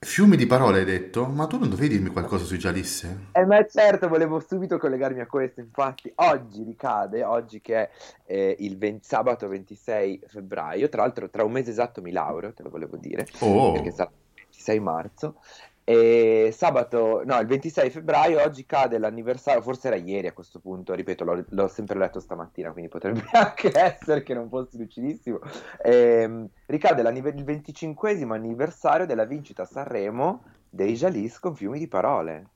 [0.07, 1.27] Fiumi di parole hai detto?
[1.27, 3.33] Ma tu non dovevi dirmi qualcosa sui Gialisse?
[3.33, 5.61] Eh, ma certo, volevo subito collegarmi a questo.
[5.61, 7.91] Infatti, oggi ricade, oggi che è
[8.25, 12.63] eh, il 20 sabato 26 febbraio, tra l'altro tra un mese esatto mi laureo, te
[12.63, 13.29] lo volevo dire,
[13.69, 15.41] perché Oh, sarà il 26 marzo.
[15.89, 20.95] E sabato, no, il 26 febbraio, oggi cade l'anniversario, forse era ieri a questo punto,
[20.95, 25.39] ripeto, l'ho, l'ho sempre letto stamattina, quindi potrebbe anche essere che non fossi lucidissimo.
[25.85, 32.49] Ehm, ricade il 25esimo anniversario della vincita a Sanremo dei Jalis con Fiumi di Parole.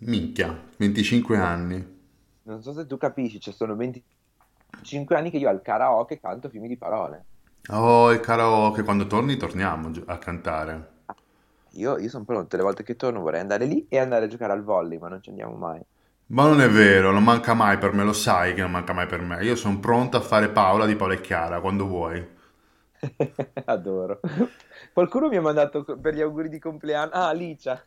[0.00, 1.96] minchia, 25 anni.
[2.42, 6.68] Non so se tu capisci, ci sono 25 anni che io al karaoke canto Fiumi
[6.68, 7.24] di Parole.
[7.70, 10.96] Oh, il karaoke, quando torni torniamo a cantare.
[11.78, 14.52] Io, io sono pronto, le volte che torno vorrei andare lì e andare a giocare
[14.52, 15.80] al volley, ma non ci andiamo mai.
[16.30, 19.06] Ma non è vero, non manca mai per me, lo sai che non manca mai
[19.06, 19.42] per me.
[19.44, 22.26] Io sono pronto a fare Paola di Paola e Chiara quando vuoi.
[23.64, 24.20] Adoro.
[24.92, 27.12] Qualcuno mi ha mandato per gli auguri di compleanno.
[27.12, 27.82] Ah, Alicia.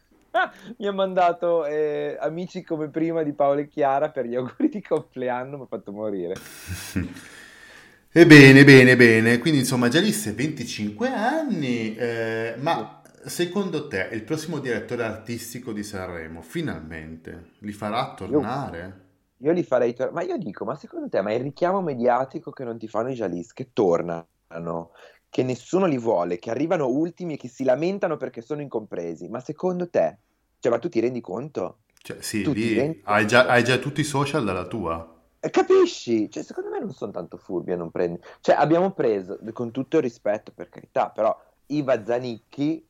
[0.77, 4.81] Mi ha mandato eh, amici come prima di Paolo e Chiara per gli auguri di
[4.81, 6.35] compleanno, mi ha fatto morire.
[8.13, 9.37] Ebbene, bene, bene.
[9.39, 15.83] Quindi insomma, già disse 25 anni, eh, ma secondo te il prossimo direttore artistico di
[15.83, 19.09] Sanremo finalmente li farà Io, tornare?
[19.37, 20.13] io li farei tornare.
[20.27, 23.13] Ma io dico, ma secondo te, ma il richiamo mediatico che non ti fanno i
[23.15, 24.91] Jalis, che tornano,
[25.29, 29.39] che nessuno li vuole, che arrivano ultimi e che si lamentano perché sono incompresi, ma
[29.39, 30.19] secondo te,
[30.59, 31.79] cioè, ma tu ti rendi conto?
[32.01, 35.15] Cioè, sì, Tu ti lì rendi hai già, hai già tutti i social dalla tua.
[35.43, 36.29] Eh, Capisci?
[36.29, 38.23] Cioè, secondo me non sono tanto furbi a non prendere.
[38.41, 41.35] Cioè, abbiamo preso, con tutto il rispetto, per carità, però
[41.67, 42.85] Iva Zanicchi,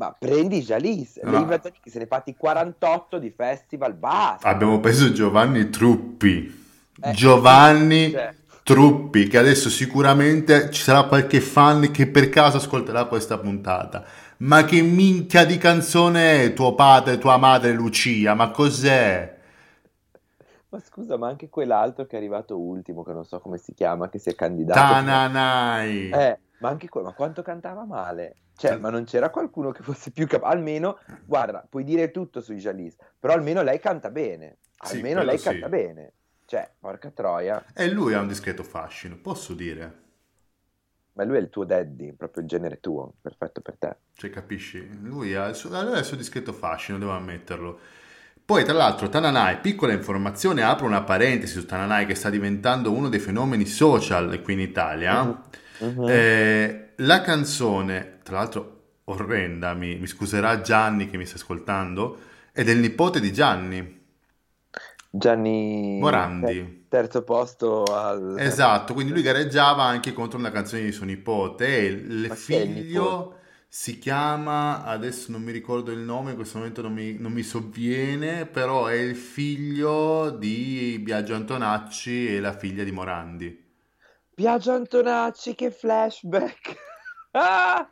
[0.00, 1.20] ma prendi Jalis.
[1.22, 4.48] No, Le Iva no, Zanicchi se ne fatti 48 di festival, basta.
[4.48, 6.58] abbiamo preso Giovanni Truppi.
[7.02, 13.04] Eh, Giovanni cioè, Truppi, che adesso sicuramente ci sarà qualche fan che per caso ascolterà
[13.04, 14.02] questa puntata.
[14.38, 18.32] Ma che minchia di canzone è tuo padre, tua madre Lucia?
[18.32, 19.36] Ma cos'è?
[20.70, 24.08] ma scusa, ma anche quell'altro che è arrivato ultimo, che non so come si chiama,
[24.08, 24.78] che si è candidato.
[24.78, 26.10] Tananai.
[26.10, 28.36] Eh, ma anche quello, ma quanto cantava male?
[28.60, 30.54] Cioè, ma non c'era qualcuno che fosse più capace?
[30.54, 34.58] Almeno, guarda, puoi dire tutto sui Jalis, però almeno lei canta bene.
[34.82, 35.44] Sì, Almeno quello lei sì.
[35.44, 36.12] canta bene.
[36.44, 37.64] Cioè, porca troia.
[37.74, 39.98] E lui ha un discreto fascino, posso dire.
[41.14, 43.96] Ma lui è il tuo daddy, proprio il genere tuo, perfetto per te.
[44.12, 44.86] Cioè, capisci?
[45.00, 47.78] Lui ha il suo, ha il suo discreto fascino, devo ammetterlo.
[48.44, 53.08] Poi, tra l'altro, Tananai, piccola informazione, apro una parentesi su Tananai che sta diventando uno
[53.08, 55.22] dei fenomeni social qui in Italia.
[55.22, 55.42] Mhm,
[55.80, 56.06] mhm.
[56.08, 62.18] Eh, la canzone, tra l'altro orrenda, mi, mi scuserà Gianni che mi sta ascoltando,
[62.52, 63.98] è del nipote di Gianni,
[65.12, 66.86] Gianni, Morandi.
[66.88, 68.36] terzo posto al...
[68.38, 73.38] Esatto, quindi lui gareggiava anche contro una canzone di suo nipote e il Ma figlio
[73.66, 77.42] si chiama, adesso non mi ricordo il nome, in questo momento non mi, non mi
[77.42, 83.68] sovviene, però è il figlio di Biagio Antonacci e la figlia di Morandi.
[84.40, 86.76] Biagio Antonacci, che flashback!
[87.32, 87.86] Ah!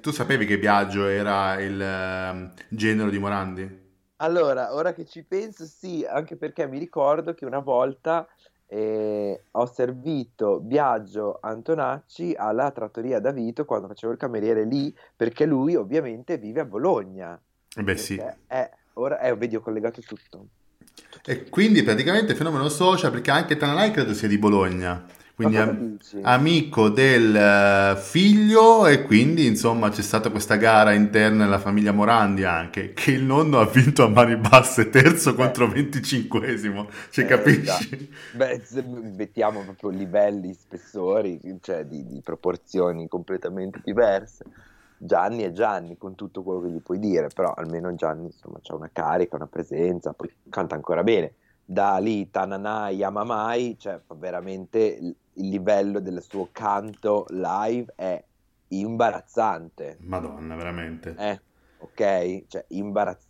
[0.00, 3.80] Tu sapevi che Biagio era il ehm, genero di Morandi?
[4.16, 8.26] Allora, ora che ci penso, sì, anche perché mi ricordo che una volta
[8.66, 15.44] eh, ho servito Biagio Antonacci alla trattoria da Vito quando facevo il cameriere lì, perché
[15.44, 17.38] lui ovviamente vive a Bologna.
[17.76, 18.20] Eh Beh sì.
[18.46, 20.46] È, ora, eh, vedi, ho collegato tutto.
[21.10, 25.96] Tutto, E quindi praticamente fenomeno social perché anche Tananai credo sia di Bologna, quindi am-
[26.22, 32.42] amico del eh, figlio e quindi insomma c'è stata questa gara interna nella famiglia Morandi
[32.42, 37.26] anche, che il nonno ha vinto a mani basse, terzo Eh, contro venticinquesimo, cioè eh,
[37.26, 38.10] capisci?
[38.30, 44.44] Beh, se mettiamo proprio livelli, spessori, cioè di, di proporzioni completamente diverse.
[44.96, 48.74] Gianni è Gianni con tutto quello che gli puoi dire, però almeno Gianni insomma c'ha
[48.74, 51.34] una carica, una presenza, poi canta ancora bene.
[51.70, 55.16] Da lì Tananai, Yamamai, cioè veramente il,
[55.48, 58.24] livello del suo canto live è
[58.68, 61.08] imbarazzante, Madonna, veramente.
[61.16, 61.42] eh,
[61.78, 62.46] ok?
[62.48, 63.26] Cioè imbarazzante.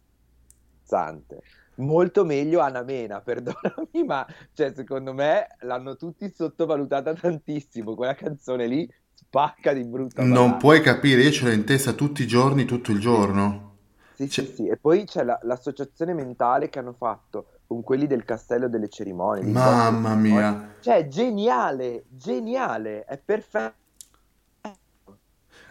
[1.77, 7.95] Molto meglio Anna Mena, perdonami, ma cioè, secondo me l'hanno tutti sottovalutata tantissimo.
[7.95, 10.59] Quella canzone lì spacca di brutto a Non ballare.
[10.59, 13.77] puoi capire, io ce l'ho in testa tutti i giorni, tutto il giorno.
[14.13, 14.67] sì, Cioè, sì, sì.
[14.69, 19.45] E poi c'è la- l'associazione mentale che hanno fatto con quelli del Castello delle Cerimonie,
[19.45, 20.17] delle mamma cerimonie.
[20.17, 20.77] mia.
[20.81, 23.77] Cioè, geniale, geniale, è perfetto.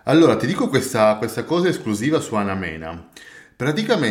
[0.03, 3.09] Allora, ti dico questa, questa cosa esclusiva su Anna Mena.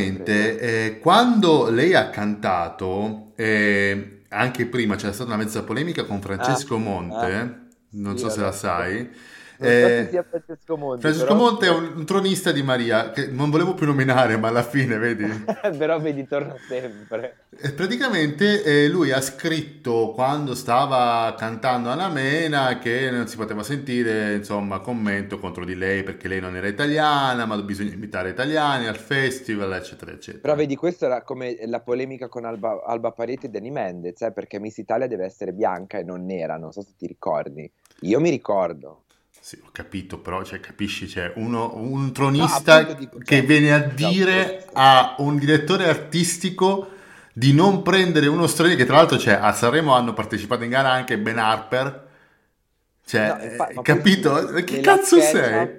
[0.09, 0.45] Prego.
[0.45, 6.21] Praticamente, eh, quando lei ha cantato, eh, anche prima c'era stata una mezza polemica con
[6.37, 9.11] Ah, Francesco ah, Monte, non sì, so se la sai.
[9.11, 13.29] Se Eh, sia Francesco Monti, Francesco però Monte è un, un tronista di Maria, che
[13.29, 15.25] non volevo più nominare, ma alla fine, vedi?
[15.77, 17.45] Però vedi, torna sempre.
[17.59, 23.63] E praticamente eh, lui ha scritto quando stava cantando Anna Mena che non si poteva
[23.63, 28.87] sentire, insomma, commento contro di lei perché lei non era italiana, ma bisogna imitare italiani
[28.87, 30.55] al festival, eccetera, Però eccetera.
[30.55, 34.59] vedi, questa era come la polemica con Alba, Alba Parete e Dani Mendez, eh, perché
[34.61, 37.71] Miss Italia deve essere bianca e non nera, non so se ti ricordi.
[38.01, 39.05] Io mi ricordo.
[39.47, 43.47] Sì, ho capito, però, cioè, capisci, c'è uno, un No, tronista appunto dico, che cioè,
[43.47, 44.73] viene a dire tronista.
[44.73, 46.91] a un direttore artistico
[47.33, 50.91] di non prendere uno straniero, che tra l'altro, cioè, a Sanremo hanno partecipato in gara
[50.91, 52.09] anche Ben Harper,
[53.05, 54.63] cioè, No, eh, capito?
[54.65, 55.71] Che nella cazzo sei?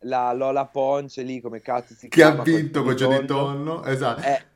[0.00, 3.84] La Lola Ponce lì, come cazzo si Che ha chiama, vinto con Jodie Jodie Tonno,
[3.84, 4.20] esatto.
[4.20, 4.46] è,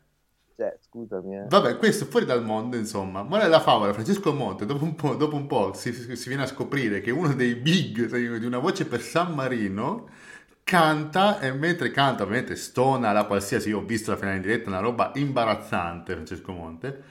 [0.60, 1.36] cioè, scusami.
[1.38, 1.44] Eh.
[1.48, 3.22] Vabbè, questo fuori dal mondo, insomma.
[3.22, 6.46] Ma la favola, Francesco Monte, dopo un po', dopo un po' si, si, viene a
[6.46, 10.08] scoprire che uno dei big di una voce per San Marino
[10.62, 14.68] canta e mentre canta, ovviamente stona la qualsiasi, io ho visto la finale in diretta,
[14.68, 17.02] una roba imbarazzante, Francesco Monte.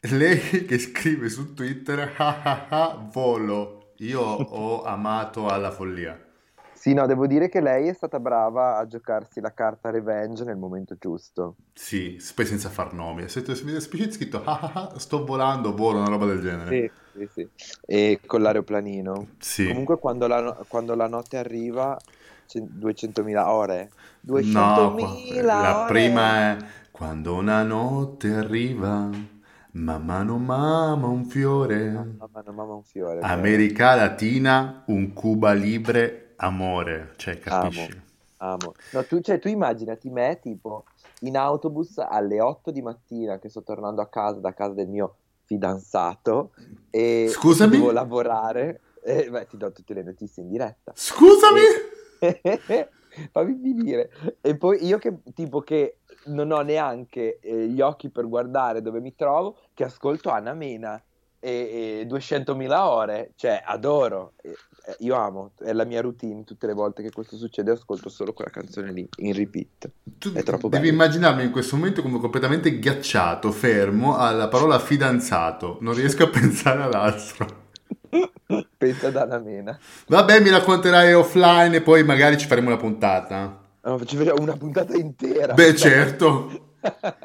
[0.00, 6.25] Lei che scrive su Twitter, ah ah ah, volo, io ho amato alla follia.
[6.86, 10.54] Sì, no, devo dire che lei è stata brava a giocarsi la carta revenge nel
[10.54, 11.56] momento giusto.
[11.72, 13.28] Sì, poi senza far nomi.
[13.28, 16.92] Se mi scritto ah, ah, ah, sto volando, volo, una roba del genere.
[17.12, 17.48] Sì, sì, sì.
[17.84, 19.30] E con l'aeroplanino.
[19.38, 19.66] Sì.
[19.66, 21.98] Comunque quando la, quando la notte arriva,
[22.54, 23.90] 200.000 ore.
[24.24, 25.92] 200.000 no, la ore.
[25.92, 26.56] prima è
[26.92, 29.10] quando una notte arriva.
[29.72, 31.90] Mamma non mama un fiore.
[31.90, 33.18] Mamma non mama un fiore.
[33.22, 38.02] America Latina, un Cuba Libre amore, cioè capisci?
[38.38, 38.74] Amo, amo.
[38.92, 40.84] No, tu, cioè, tu immaginati me tipo
[41.20, 45.16] in autobus alle 8 di mattina che sto tornando a casa da casa del mio
[45.44, 46.52] fidanzato
[46.90, 47.76] e Scusami?
[47.76, 50.92] devo lavorare e beh, ti do tutte le notizie in diretta.
[50.94, 51.60] Scusami?
[52.18, 52.88] E...
[53.32, 54.10] Fammi finire.
[54.40, 59.00] E poi io che tipo che non ho neanche eh, gli occhi per guardare dove
[59.00, 61.02] mi trovo, che ascolto Anna Mena
[61.46, 64.32] e, e 200.000 ore, cioè adoro.
[64.42, 64.50] E,
[64.86, 68.32] eh, io amo, è la mia routine, tutte le volte che questo succede ascolto solo
[68.32, 69.90] quella canzone lì, in repeat.
[70.18, 70.94] Tu è troppo devi bello.
[70.94, 76.82] immaginarmi in questo momento come completamente ghiacciato, fermo alla parola fidanzato, non riesco a pensare
[76.82, 77.64] ad altro.
[78.76, 79.78] Pensa ad Anna Mena.
[80.08, 83.60] Vabbè, mi racconterai offline e poi magari ci faremo una puntata.
[83.82, 85.54] No, ci una puntata intera.
[85.54, 86.70] Beh, certo.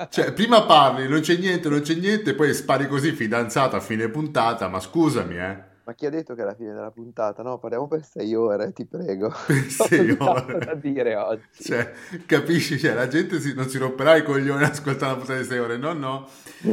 [0.09, 4.09] Cioè, prima parli, non c'è niente, non c'è niente, poi spari così fidanzata a fine
[4.09, 5.70] puntata, ma scusami, eh.
[5.83, 7.41] Ma chi ha detto che è la fine della puntata?
[7.41, 9.29] No, parliamo per sei ore, ti prego.
[9.47, 10.59] Per sei ore.
[10.59, 11.43] da dire oggi.
[11.51, 11.91] Cioè,
[12.25, 12.77] capisci?
[12.77, 15.77] Cioè, la gente si, non si romperà i coglioni ascoltando la puntata di sei ore.
[15.77, 16.27] No, no.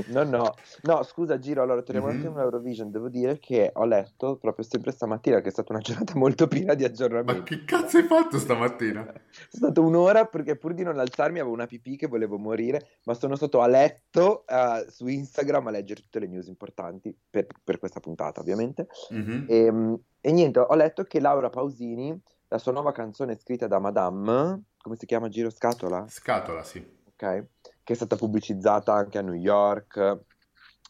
[0.09, 0.55] No, no.
[0.83, 2.17] No, scusa Giro, allora torniamo mm-hmm.
[2.17, 2.91] un attimo all'Eurovision.
[2.91, 6.75] Devo dire che ho letto proprio sempre stamattina che è stata una giornata molto piena
[6.75, 7.41] di aggiornamenti.
[7.41, 9.11] Ma che cazzo hai fatto stamattina?
[9.11, 13.15] è stata un'ora perché pur di non alzarmi avevo una pipì che volevo morire, ma
[13.15, 17.79] sono stato a letto uh, su Instagram a leggere tutte le news importanti per, per
[17.79, 18.87] questa puntata, ovviamente.
[19.13, 19.45] Mm-hmm.
[19.49, 23.79] E, ehm, e, niente, ho letto che Laura Pausini, la sua nuova canzone scritta da
[23.79, 26.07] Madame, come si chiama Giro Scatola?
[26.09, 26.79] Scatola, sì.
[27.13, 27.47] Ok,
[27.83, 30.19] che è stata pubblicizzata anche a New York.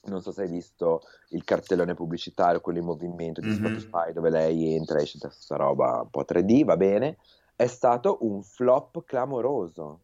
[0.05, 3.57] Non so se hai visto il cartellone pubblicitario, quello in movimento di mm-hmm.
[3.57, 7.19] Spotify, dove lei entra e esce da questa roba un po' 3D, va bene.
[7.57, 10.01] È stato un flop clamoroso.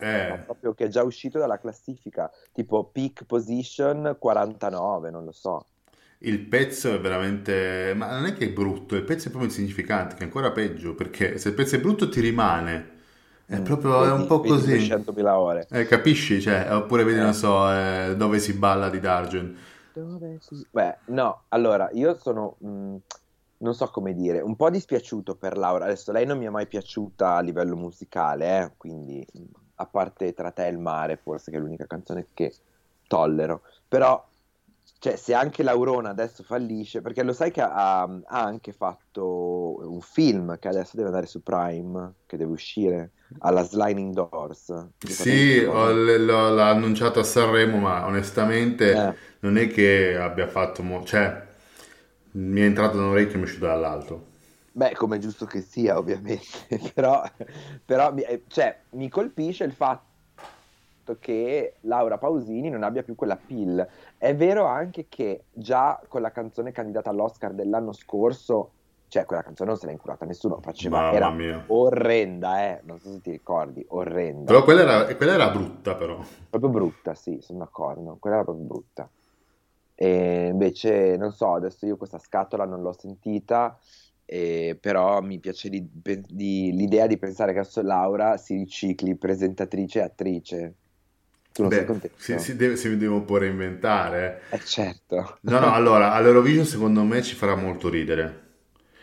[0.00, 0.42] Eh.
[0.44, 5.66] Proprio che è già uscito dalla classifica, tipo peak position 49, non lo so
[6.24, 7.94] il pezzo è veramente...
[7.96, 10.94] ma non è che è brutto, il pezzo è proprio insignificante, che è ancora peggio,
[10.94, 12.90] perché se il pezzo è brutto ti rimane.
[13.46, 14.74] È mm, proprio è un po' così.
[14.74, 15.66] 100.000 ore.
[15.70, 16.40] Eh, capisci?
[16.40, 17.22] Cioè, oppure vedi, eh.
[17.22, 19.56] non so, eh, dove si balla di Dargen.
[19.92, 20.64] Dove si...
[20.70, 22.56] Beh, no, allora, io sono...
[22.58, 22.96] Mh, mm,
[23.62, 25.84] non so come dire, un po' dispiaciuto per Laura.
[25.84, 28.70] Adesso lei non mi è mai piaciuta a livello musicale, eh?
[28.76, 29.24] quindi
[29.76, 32.52] a parte Tra te e il mare, forse che è l'unica canzone che
[33.06, 33.62] tollero.
[33.86, 34.24] Però
[35.02, 40.00] cioè, se anche Laurona adesso fallisce, perché lo sai che ha, ha, anche fatto un
[40.00, 43.10] film che adesso deve andare su Prime, che deve uscire,
[43.40, 44.90] alla Sliding Doors.
[45.04, 49.14] Sì, ho, l'ho, l'ha annunciato a Sanremo, ma onestamente eh.
[49.40, 50.84] non è che abbia fatto...
[50.84, 51.48] Mo- cioè,
[52.34, 54.26] mi è entrato da un orecchio e mi è uscito dall'altro.
[54.70, 56.46] Beh, come è giusto che sia, ovviamente,
[56.94, 57.28] però,
[57.84, 60.11] però eh, cioè, mi colpisce il fatto
[61.18, 63.86] che Laura Pausini non abbia più quella pill.
[64.16, 68.70] È vero anche che già con la canzone candidata all'Oscar dell'anno scorso,
[69.08, 71.64] cioè quella canzone non se l'ha incurata nessuno, faceva, Mamma era mia.
[71.66, 72.80] orrenda, eh?
[72.84, 74.50] non so se ti ricordi, orrenda.
[74.50, 76.18] Però quella era, quella era brutta però.
[76.48, 79.10] Proprio brutta, sì, sono d'accordo, quella era proprio brutta.
[79.94, 83.78] E invece, non so, adesso io questa scatola non l'ho sentita,
[84.24, 89.98] eh, però mi piace di, di, l'idea di pensare che adesso Laura si ricicli presentatrice
[89.98, 90.74] e attrice.
[91.52, 92.16] Tu non Beh, sei contento?
[92.18, 94.42] Si, si, deve, si deve un po' reinventare.
[94.50, 95.38] Eh certo.
[95.42, 98.40] No, no, allora, all'Eurovision secondo me ci farà molto ridere.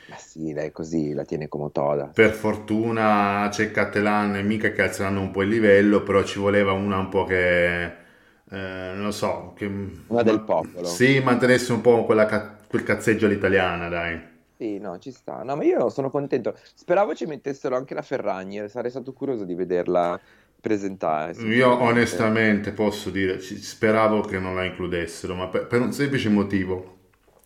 [0.10, 2.08] Ma sì, lei così la tiene come toda.
[2.08, 6.72] Per fortuna c'è Cattelan e mica che alzeranno un po' il livello, però ci voleva
[6.72, 7.84] una un po' che...
[7.84, 9.66] Eh, non lo so, che...
[9.66, 10.86] Una del popolo.
[10.86, 12.26] Sì, mantenesse un po' quella,
[12.68, 14.20] quel cazzeggio all'italiana, dai.
[14.58, 15.44] Sì, no, ci sta.
[15.44, 16.56] No, ma io sono contento.
[16.74, 20.20] Speravo ci mettessero anche la Ferragni, sarei stato curioso di vederla
[20.60, 21.34] presentare.
[21.44, 26.98] Io onestamente posso dire, speravo che non la includessero, ma per, per un semplice motivo.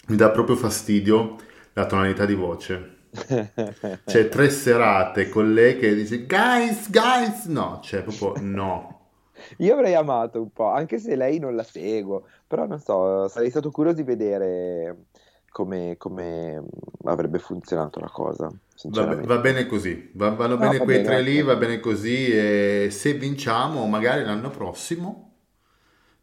[0.08, 1.38] Mi dà proprio fastidio
[1.74, 2.92] la tonalità di voce.
[4.06, 9.02] C'è tre serate con lei che dice guys, guys, no, cioè proprio no.
[9.58, 13.50] Io avrei amato un po', anche se lei non la seguo, però non so, sarei
[13.50, 15.06] stato curioso di vedere
[15.54, 16.62] come, come
[17.06, 18.52] avrebbe funzionato la cosa.
[18.86, 22.30] Va, va, bene così, va, vanno bene no, quei bene, tre lì, va bene così
[22.32, 25.32] e se vinciamo magari l'anno prossimo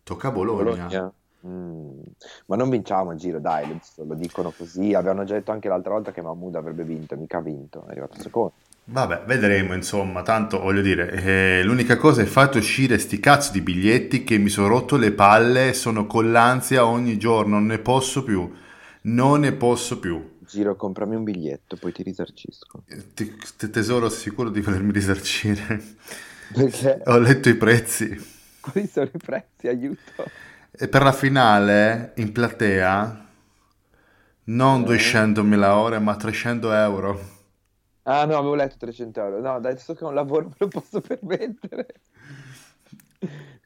[0.03, 0.64] tocca a Bologna.
[0.64, 1.12] Bologna.
[1.47, 2.01] Mm.
[2.47, 4.93] Ma non vinciamo a giro, dai, lo, lo, dicono così.
[4.93, 8.20] Avevano già detto anche l'altra volta che Mahmoud avrebbe vinto, mica ha vinto, è arrivato
[8.20, 8.53] secondo.
[8.85, 13.61] Vabbè, vedremo, insomma, tanto voglio dire, eh, l'unica cosa è fate uscire sti cazzo di
[13.61, 18.24] biglietti che mi sono rotto le palle, sono con l'ansia ogni giorno, non ne posso
[18.24, 18.53] più,
[19.03, 20.38] non ne posso più.
[20.40, 22.82] Giro, comprami un biglietto, poi ti risarcisco.
[23.14, 25.82] Ti, tesoro, sei sicuro di volermi risarcire?
[26.53, 27.03] Perché?
[27.07, 28.38] Ho letto i prezzi.
[28.61, 29.68] Quali sono i prezzi?
[29.68, 30.24] Aiuto.
[30.72, 33.28] E per la finale, in platea,
[34.44, 34.96] non eh.
[34.96, 37.38] 200.000 ore, ma 300 euro.
[38.03, 39.40] Ah no, avevo letto 300 euro.
[39.40, 41.86] No, adesso che ho un lavoro me lo posso permettere.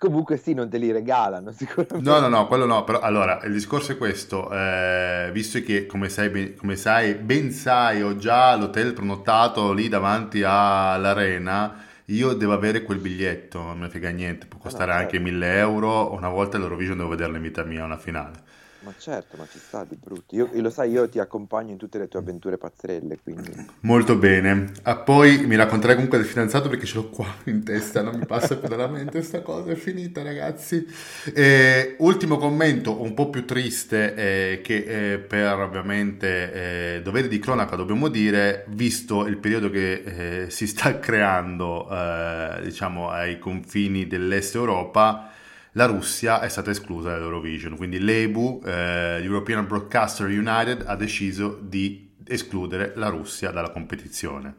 [0.05, 2.09] Comunque sì, non te li regalano sicuramente.
[2.09, 2.85] No, no, no, quello no.
[2.85, 4.51] Però allora, il discorso è questo.
[4.51, 9.89] Eh, visto che, come sai, ben, come sai, ben sai, ho già l'hotel prenotato lì
[9.89, 14.47] davanti all'arena, io devo avere quel biglietto, non mi frega niente.
[14.47, 15.17] Può costare ah, no, certo.
[15.17, 16.13] anche 1000 euro.
[16.13, 18.43] Una volta l'Eurovision devo vederla in vita mia, una finale.
[18.85, 20.37] Ma certo, ma ci sta di brutti.
[20.37, 23.51] Io, lo sai, io ti accompagno in tutte le tue avventure pazzerelle, quindi...
[23.81, 24.73] Molto bene.
[24.83, 28.27] Ah, poi mi racconterai comunque del fidanzato perché ce l'ho qua in testa, non mi
[28.27, 30.87] passa più dalla mente questa cosa, è finita ragazzi.
[31.35, 37.39] E, ultimo commento, un po' più triste, eh, che eh, per ovviamente eh, dovere di
[37.39, 44.07] cronaca dobbiamo dire, visto il periodo che eh, si sta creando, eh, diciamo, ai confini
[44.07, 45.31] dell'Est Europa,
[45.77, 52.13] la Russia è stata esclusa dall'Eurovision, quindi l'EBU, eh, European Broadcaster United, ha deciso di
[52.27, 54.55] escludere la Russia dalla competizione.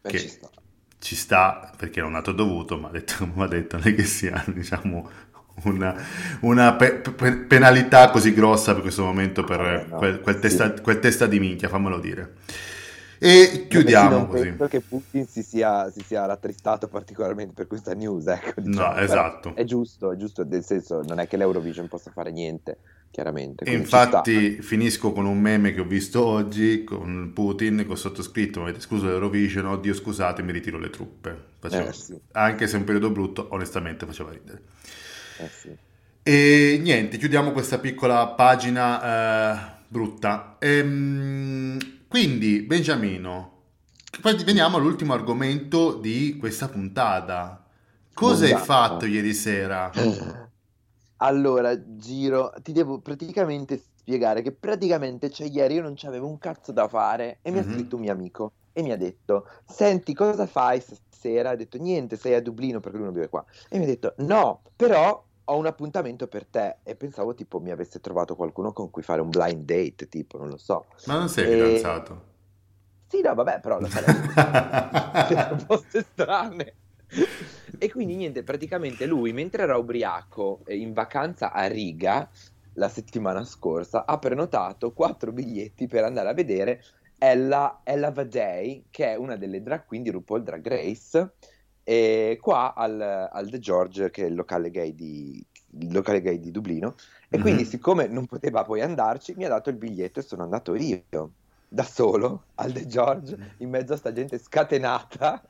[0.00, 0.50] Beh, che ci sta.
[0.98, 1.70] ci sta.
[1.76, 5.10] perché non ha dovuto, ma detto, come va detto, non è che sia diciamo,
[5.64, 5.94] una,
[6.40, 10.72] una pe- pe- penalità così grossa per questo momento per no, no, quel, quel, testa,
[10.72, 12.36] quel testa di minchia, fammelo dire.
[13.26, 14.48] E chiudiamo non così.
[14.48, 18.26] Penso che Putin si sia, si sia rattristato particolarmente per questa news.
[18.26, 18.92] Ecco, diciamo.
[18.92, 19.54] No, esatto.
[19.54, 22.76] È giusto, è giusto, nel senso, non è che l'Eurovision possa fare niente,
[23.10, 23.64] chiaramente.
[23.70, 28.82] Infatti, finisco con un meme che ho visto oggi con Putin, con sottoscritto: Mi avete
[28.82, 29.64] scuso l'Eurovision?
[29.68, 31.34] Oddio, scusate, mi ritiro le truppe.
[31.60, 32.20] Faceva, eh, sì.
[32.32, 34.60] Anche se è un periodo brutto, onestamente faceva ridere.
[35.38, 35.74] Eh, sì.
[36.22, 40.56] E niente, chiudiamo questa piccola pagina eh, brutta.
[40.58, 43.62] Ehm quindi, Benjamino,
[44.20, 47.66] poi veniamo all'ultimo argomento di questa puntata.
[48.12, 49.90] Cosa hai fatto ieri sera?
[51.16, 56.70] Allora, Giro, ti devo praticamente spiegare che praticamente, cioè ieri io non c'avevo un cazzo
[56.70, 57.68] da fare e mi mm-hmm.
[57.68, 61.50] ha scritto un mio amico e mi ha detto, senti cosa fai stasera?
[61.50, 63.44] Ha detto, niente, sei a Dublino perché lui non vive qua.
[63.68, 67.70] E mi ha detto, no, però ho un appuntamento per te e pensavo tipo mi
[67.70, 70.86] avesse trovato qualcuno con cui fare un blind date, tipo, non lo so.
[71.06, 71.50] Ma non sei e...
[71.50, 72.32] fidanzato?
[73.08, 75.56] Sì, no, vabbè, però lo farei.
[75.66, 76.74] cose strane.
[77.78, 82.28] e quindi niente, praticamente lui, mentre era ubriaco eh, in vacanza a Riga
[82.74, 86.82] la settimana scorsa, ha prenotato quattro biglietti per andare a vedere
[87.18, 91.34] Ella, Ella Vaday, che è una delle drag queen di RuPaul Drag Race,
[91.84, 95.44] e qua al, al, The George, che è il locale gay di,
[95.90, 96.94] locale gay di Dublino,
[97.28, 97.40] e mm-hmm.
[97.42, 101.02] quindi siccome non poteva poi andarci, mi ha dato il biglietto e sono andato io,
[101.68, 105.42] da solo, al The George, in mezzo a sta gente scatenata,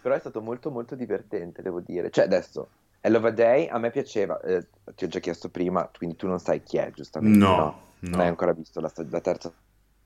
[0.00, 2.10] però è stato molto molto divertente, devo dire.
[2.10, 2.68] Cioè adesso,
[3.00, 6.38] Hello a Day a me piaceva, eh, ti ho già chiesto prima, quindi tu non
[6.38, 7.38] sai chi è, giustamente?
[7.38, 7.80] No, no.
[7.98, 8.10] no.
[8.10, 9.52] non hai ancora visto la, la terza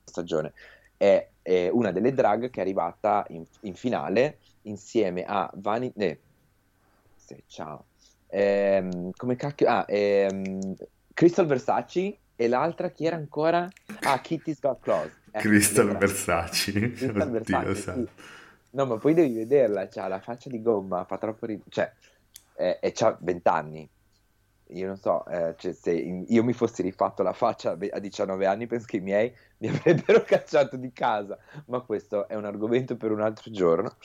[0.03, 0.53] stagione.
[0.97, 5.99] È, è, una delle drag che è arrivata in, in finale insieme a Vanity...
[5.99, 6.19] Eh,
[7.47, 7.85] ciao.
[8.27, 9.67] Ehm, come cacchio...
[9.67, 10.75] Ah, ehm,
[11.13, 13.67] Crystal Versace e l'altra chi era ancora?
[14.01, 15.11] Ah, Kitty's Got Claws.
[15.31, 16.71] Eh, Crystal Versace.
[16.71, 18.07] Crystal Versace, sì.
[18.71, 21.69] No, ma poi devi vederla, c'ha la faccia di gomma, fa troppo ridere.
[21.69, 21.91] Cioè,
[22.57, 23.89] eh, e c'ha 20 anni.
[24.69, 28.67] Io non so, eh, cioè, se io mi fossi rifatto la faccia a 19 anni,
[28.67, 31.37] penso che i miei mi avrebbero cacciato di casa.
[31.67, 33.95] Ma questo è un argomento per un altro giorno.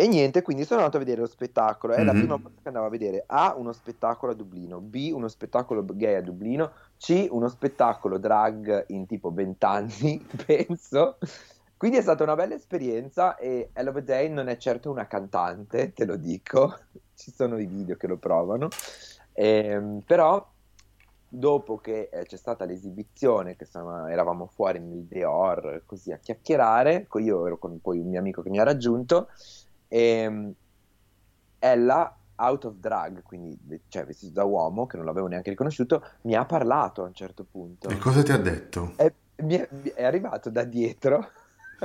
[0.00, 1.92] E niente, quindi sono andato a vedere lo spettacolo.
[1.92, 2.06] È mm-hmm.
[2.06, 2.18] la mhm.
[2.20, 6.14] prima volta che andavo a vedere A, uno spettacolo a Dublino, B, uno spettacolo gay
[6.14, 11.18] a Dublino, C, uno spettacolo drag in tipo 20 anni, penso.
[11.76, 16.04] Quindi è stata una bella esperienza e Ella Day non è certo una cantante, te
[16.04, 16.78] lo dico,
[17.16, 18.68] ci sono i video che lo provano,
[19.32, 20.48] ehm, però
[21.28, 27.08] dopo che eh, c'è stata l'esibizione, che sono, eravamo fuori nel Dior così a chiacchierare,
[27.16, 29.28] io ero con poi un mio amico che mi ha raggiunto,
[29.88, 30.54] e ehm,
[31.58, 33.58] ella out of drag, quindi
[33.88, 37.44] cioè, vestito da uomo, che non l'avevo neanche riconosciuto, mi ha parlato a un certo
[37.44, 37.88] punto.
[37.88, 38.92] E cosa ti ha detto?
[38.96, 39.12] È,
[39.42, 41.32] mi è, è arrivato da dietro.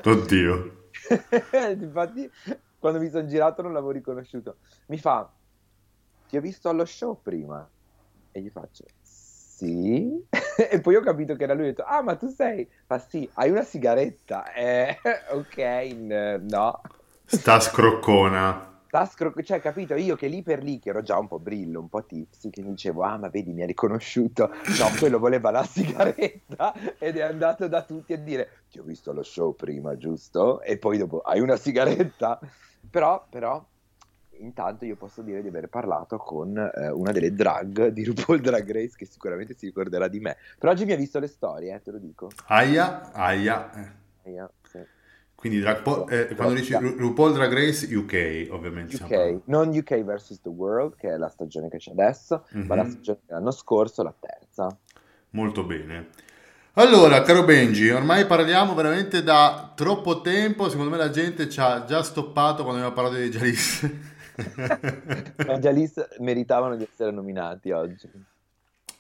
[0.04, 0.90] Oddio.
[1.80, 2.30] Infatti,
[2.78, 4.58] quando mi sono girato non l'avevo riconosciuto.
[4.88, 5.32] Mi fa,
[6.28, 7.68] ti ho visto allo show prima.
[8.32, 10.24] E gli faccio, sì.
[10.70, 11.64] e poi ho capito che era lui.
[11.64, 12.70] Ho detto, ah, ma tu sei.
[12.86, 14.52] Fa sì, hai una sigaretta.
[14.54, 15.00] Eh,
[15.34, 15.58] ok,
[16.42, 16.82] no.
[17.26, 18.72] Sta scroccona.
[19.10, 19.96] Scro- cioè, capito?
[19.96, 22.62] Io che lì per lì, che ero già un po' brillo, un po' tipsy, che
[22.62, 24.50] mi dicevo, ah, ma vedi, mi ha riconosciuto.
[24.50, 29.10] No, quello voleva la sigaretta ed è andato da tutti a dire, ti ho visto
[29.10, 30.62] allo show prima, giusto?
[30.62, 32.40] E poi dopo, hai una sigaretta?
[32.88, 33.66] Però, però,
[34.38, 38.72] intanto io posso dire di aver parlato con eh, una delle drag di RuPaul Drag
[38.72, 40.38] Race che sicuramente si ricorderà di me.
[40.60, 42.30] Per oggi mi ha visto le storie, eh, te lo dico.
[42.46, 43.74] Aia, aia.
[43.74, 43.92] eh.
[45.44, 48.96] Quindi po- eh, quando dici Ru- RuPaul Drag Race UK, ovviamente.
[48.96, 52.84] UK, non UK vs The World, che è la stagione che c'è adesso, ma la
[52.84, 52.90] Mhm.
[52.92, 54.68] stagione dell'anno scorso, la terza.
[55.32, 56.08] Molto bene.
[56.76, 60.70] Allora, caro Benji, ormai parliamo veramente da troppo tempo.
[60.70, 63.92] Secondo me la gente ci ha già stoppato quando abbiamo parlato di Jalis.
[65.46, 68.10] Ma già lì s- meritavano di essere nominati oggi.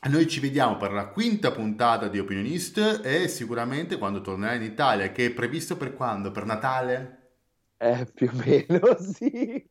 [0.09, 5.11] Noi ci vediamo per la quinta puntata di Opinionist e sicuramente quando tornerai in Italia,
[5.11, 6.29] che è previsto per quando?
[6.31, 7.19] Per Natale?
[7.77, 9.69] Eh, più o meno, sì.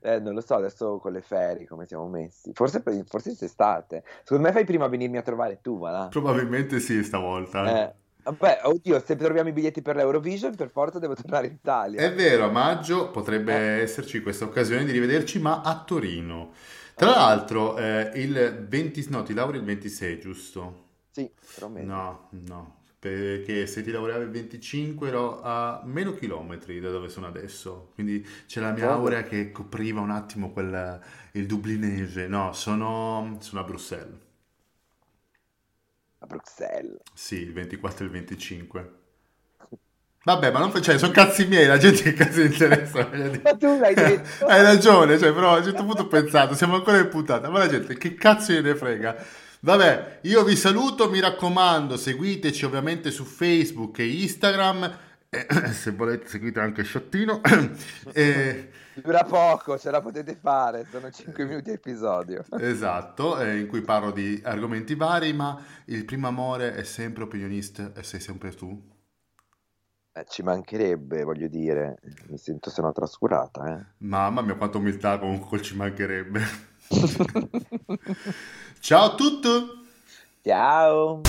[0.00, 2.52] Eh, non lo so adesso con le ferie come siamo messi.
[2.54, 4.04] Forse, forse quest'estate.
[4.22, 6.08] Secondo me fai prima a venirmi a trovare tu, va là.
[6.08, 7.88] Probabilmente sì, stavolta.
[7.88, 12.00] Eh, vabbè, oddio, se troviamo i biglietti per l'Eurovision, per forza devo tornare in Italia.
[12.00, 13.82] È vero, a maggio potrebbe Eh.
[13.82, 16.52] esserci questa occasione di rivederci, ma a Torino.
[16.96, 20.84] Tra l'altro, eh, il 20, no, ti lauri il 26, giusto?
[21.10, 21.92] Sì, prometto.
[21.92, 27.26] No, no, perché se ti laureavi il 25 ero a meno chilometri da dove sono
[27.26, 28.92] adesso, quindi c'è la mia Dove?
[28.92, 31.00] aurea che copriva un attimo quel,
[31.32, 32.28] il dublinese.
[32.28, 34.18] No, sono, sono a Bruxelles.
[36.20, 37.00] A Bruxelles.
[37.12, 38.95] Sì, il 24 e il 25.
[40.26, 43.08] Vabbè, ma non cioè, sono cazzi miei, la gente che cazzo interessa.
[43.44, 44.42] Ma tu l'hai detto.
[44.44, 47.58] Hai ragione, cioè, però a un certo punto ho pensato, siamo ancora in puntata, ma
[47.58, 49.14] la gente che cazzo gliene frega?
[49.60, 54.98] Vabbè, io vi saluto, mi raccomando, seguiteci ovviamente su Facebook e Instagram,
[55.28, 57.40] eh, se volete seguite anche Sciottino.
[58.12, 62.44] Eh, Dura poco, ce la potete fare, sono 5 minuti a episodio.
[62.58, 67.92] esatto, eh, in cui parlo di argomenti vari, ma il primo amore è sempre opinionista
[67.94, 68.94] e sei sempre tu.
[70.16, 71.98] Eh, ci mancherebbe, voglio dire,
[72.28, 73.84] mi sento se no trascurata, eh.
[73.98, 76.40] Mamma mia, quanta umiltà comunque ci mancherebbe.
[78.80, 79.48] Ciao a tutti!
[80.42, 81.20] Ciao!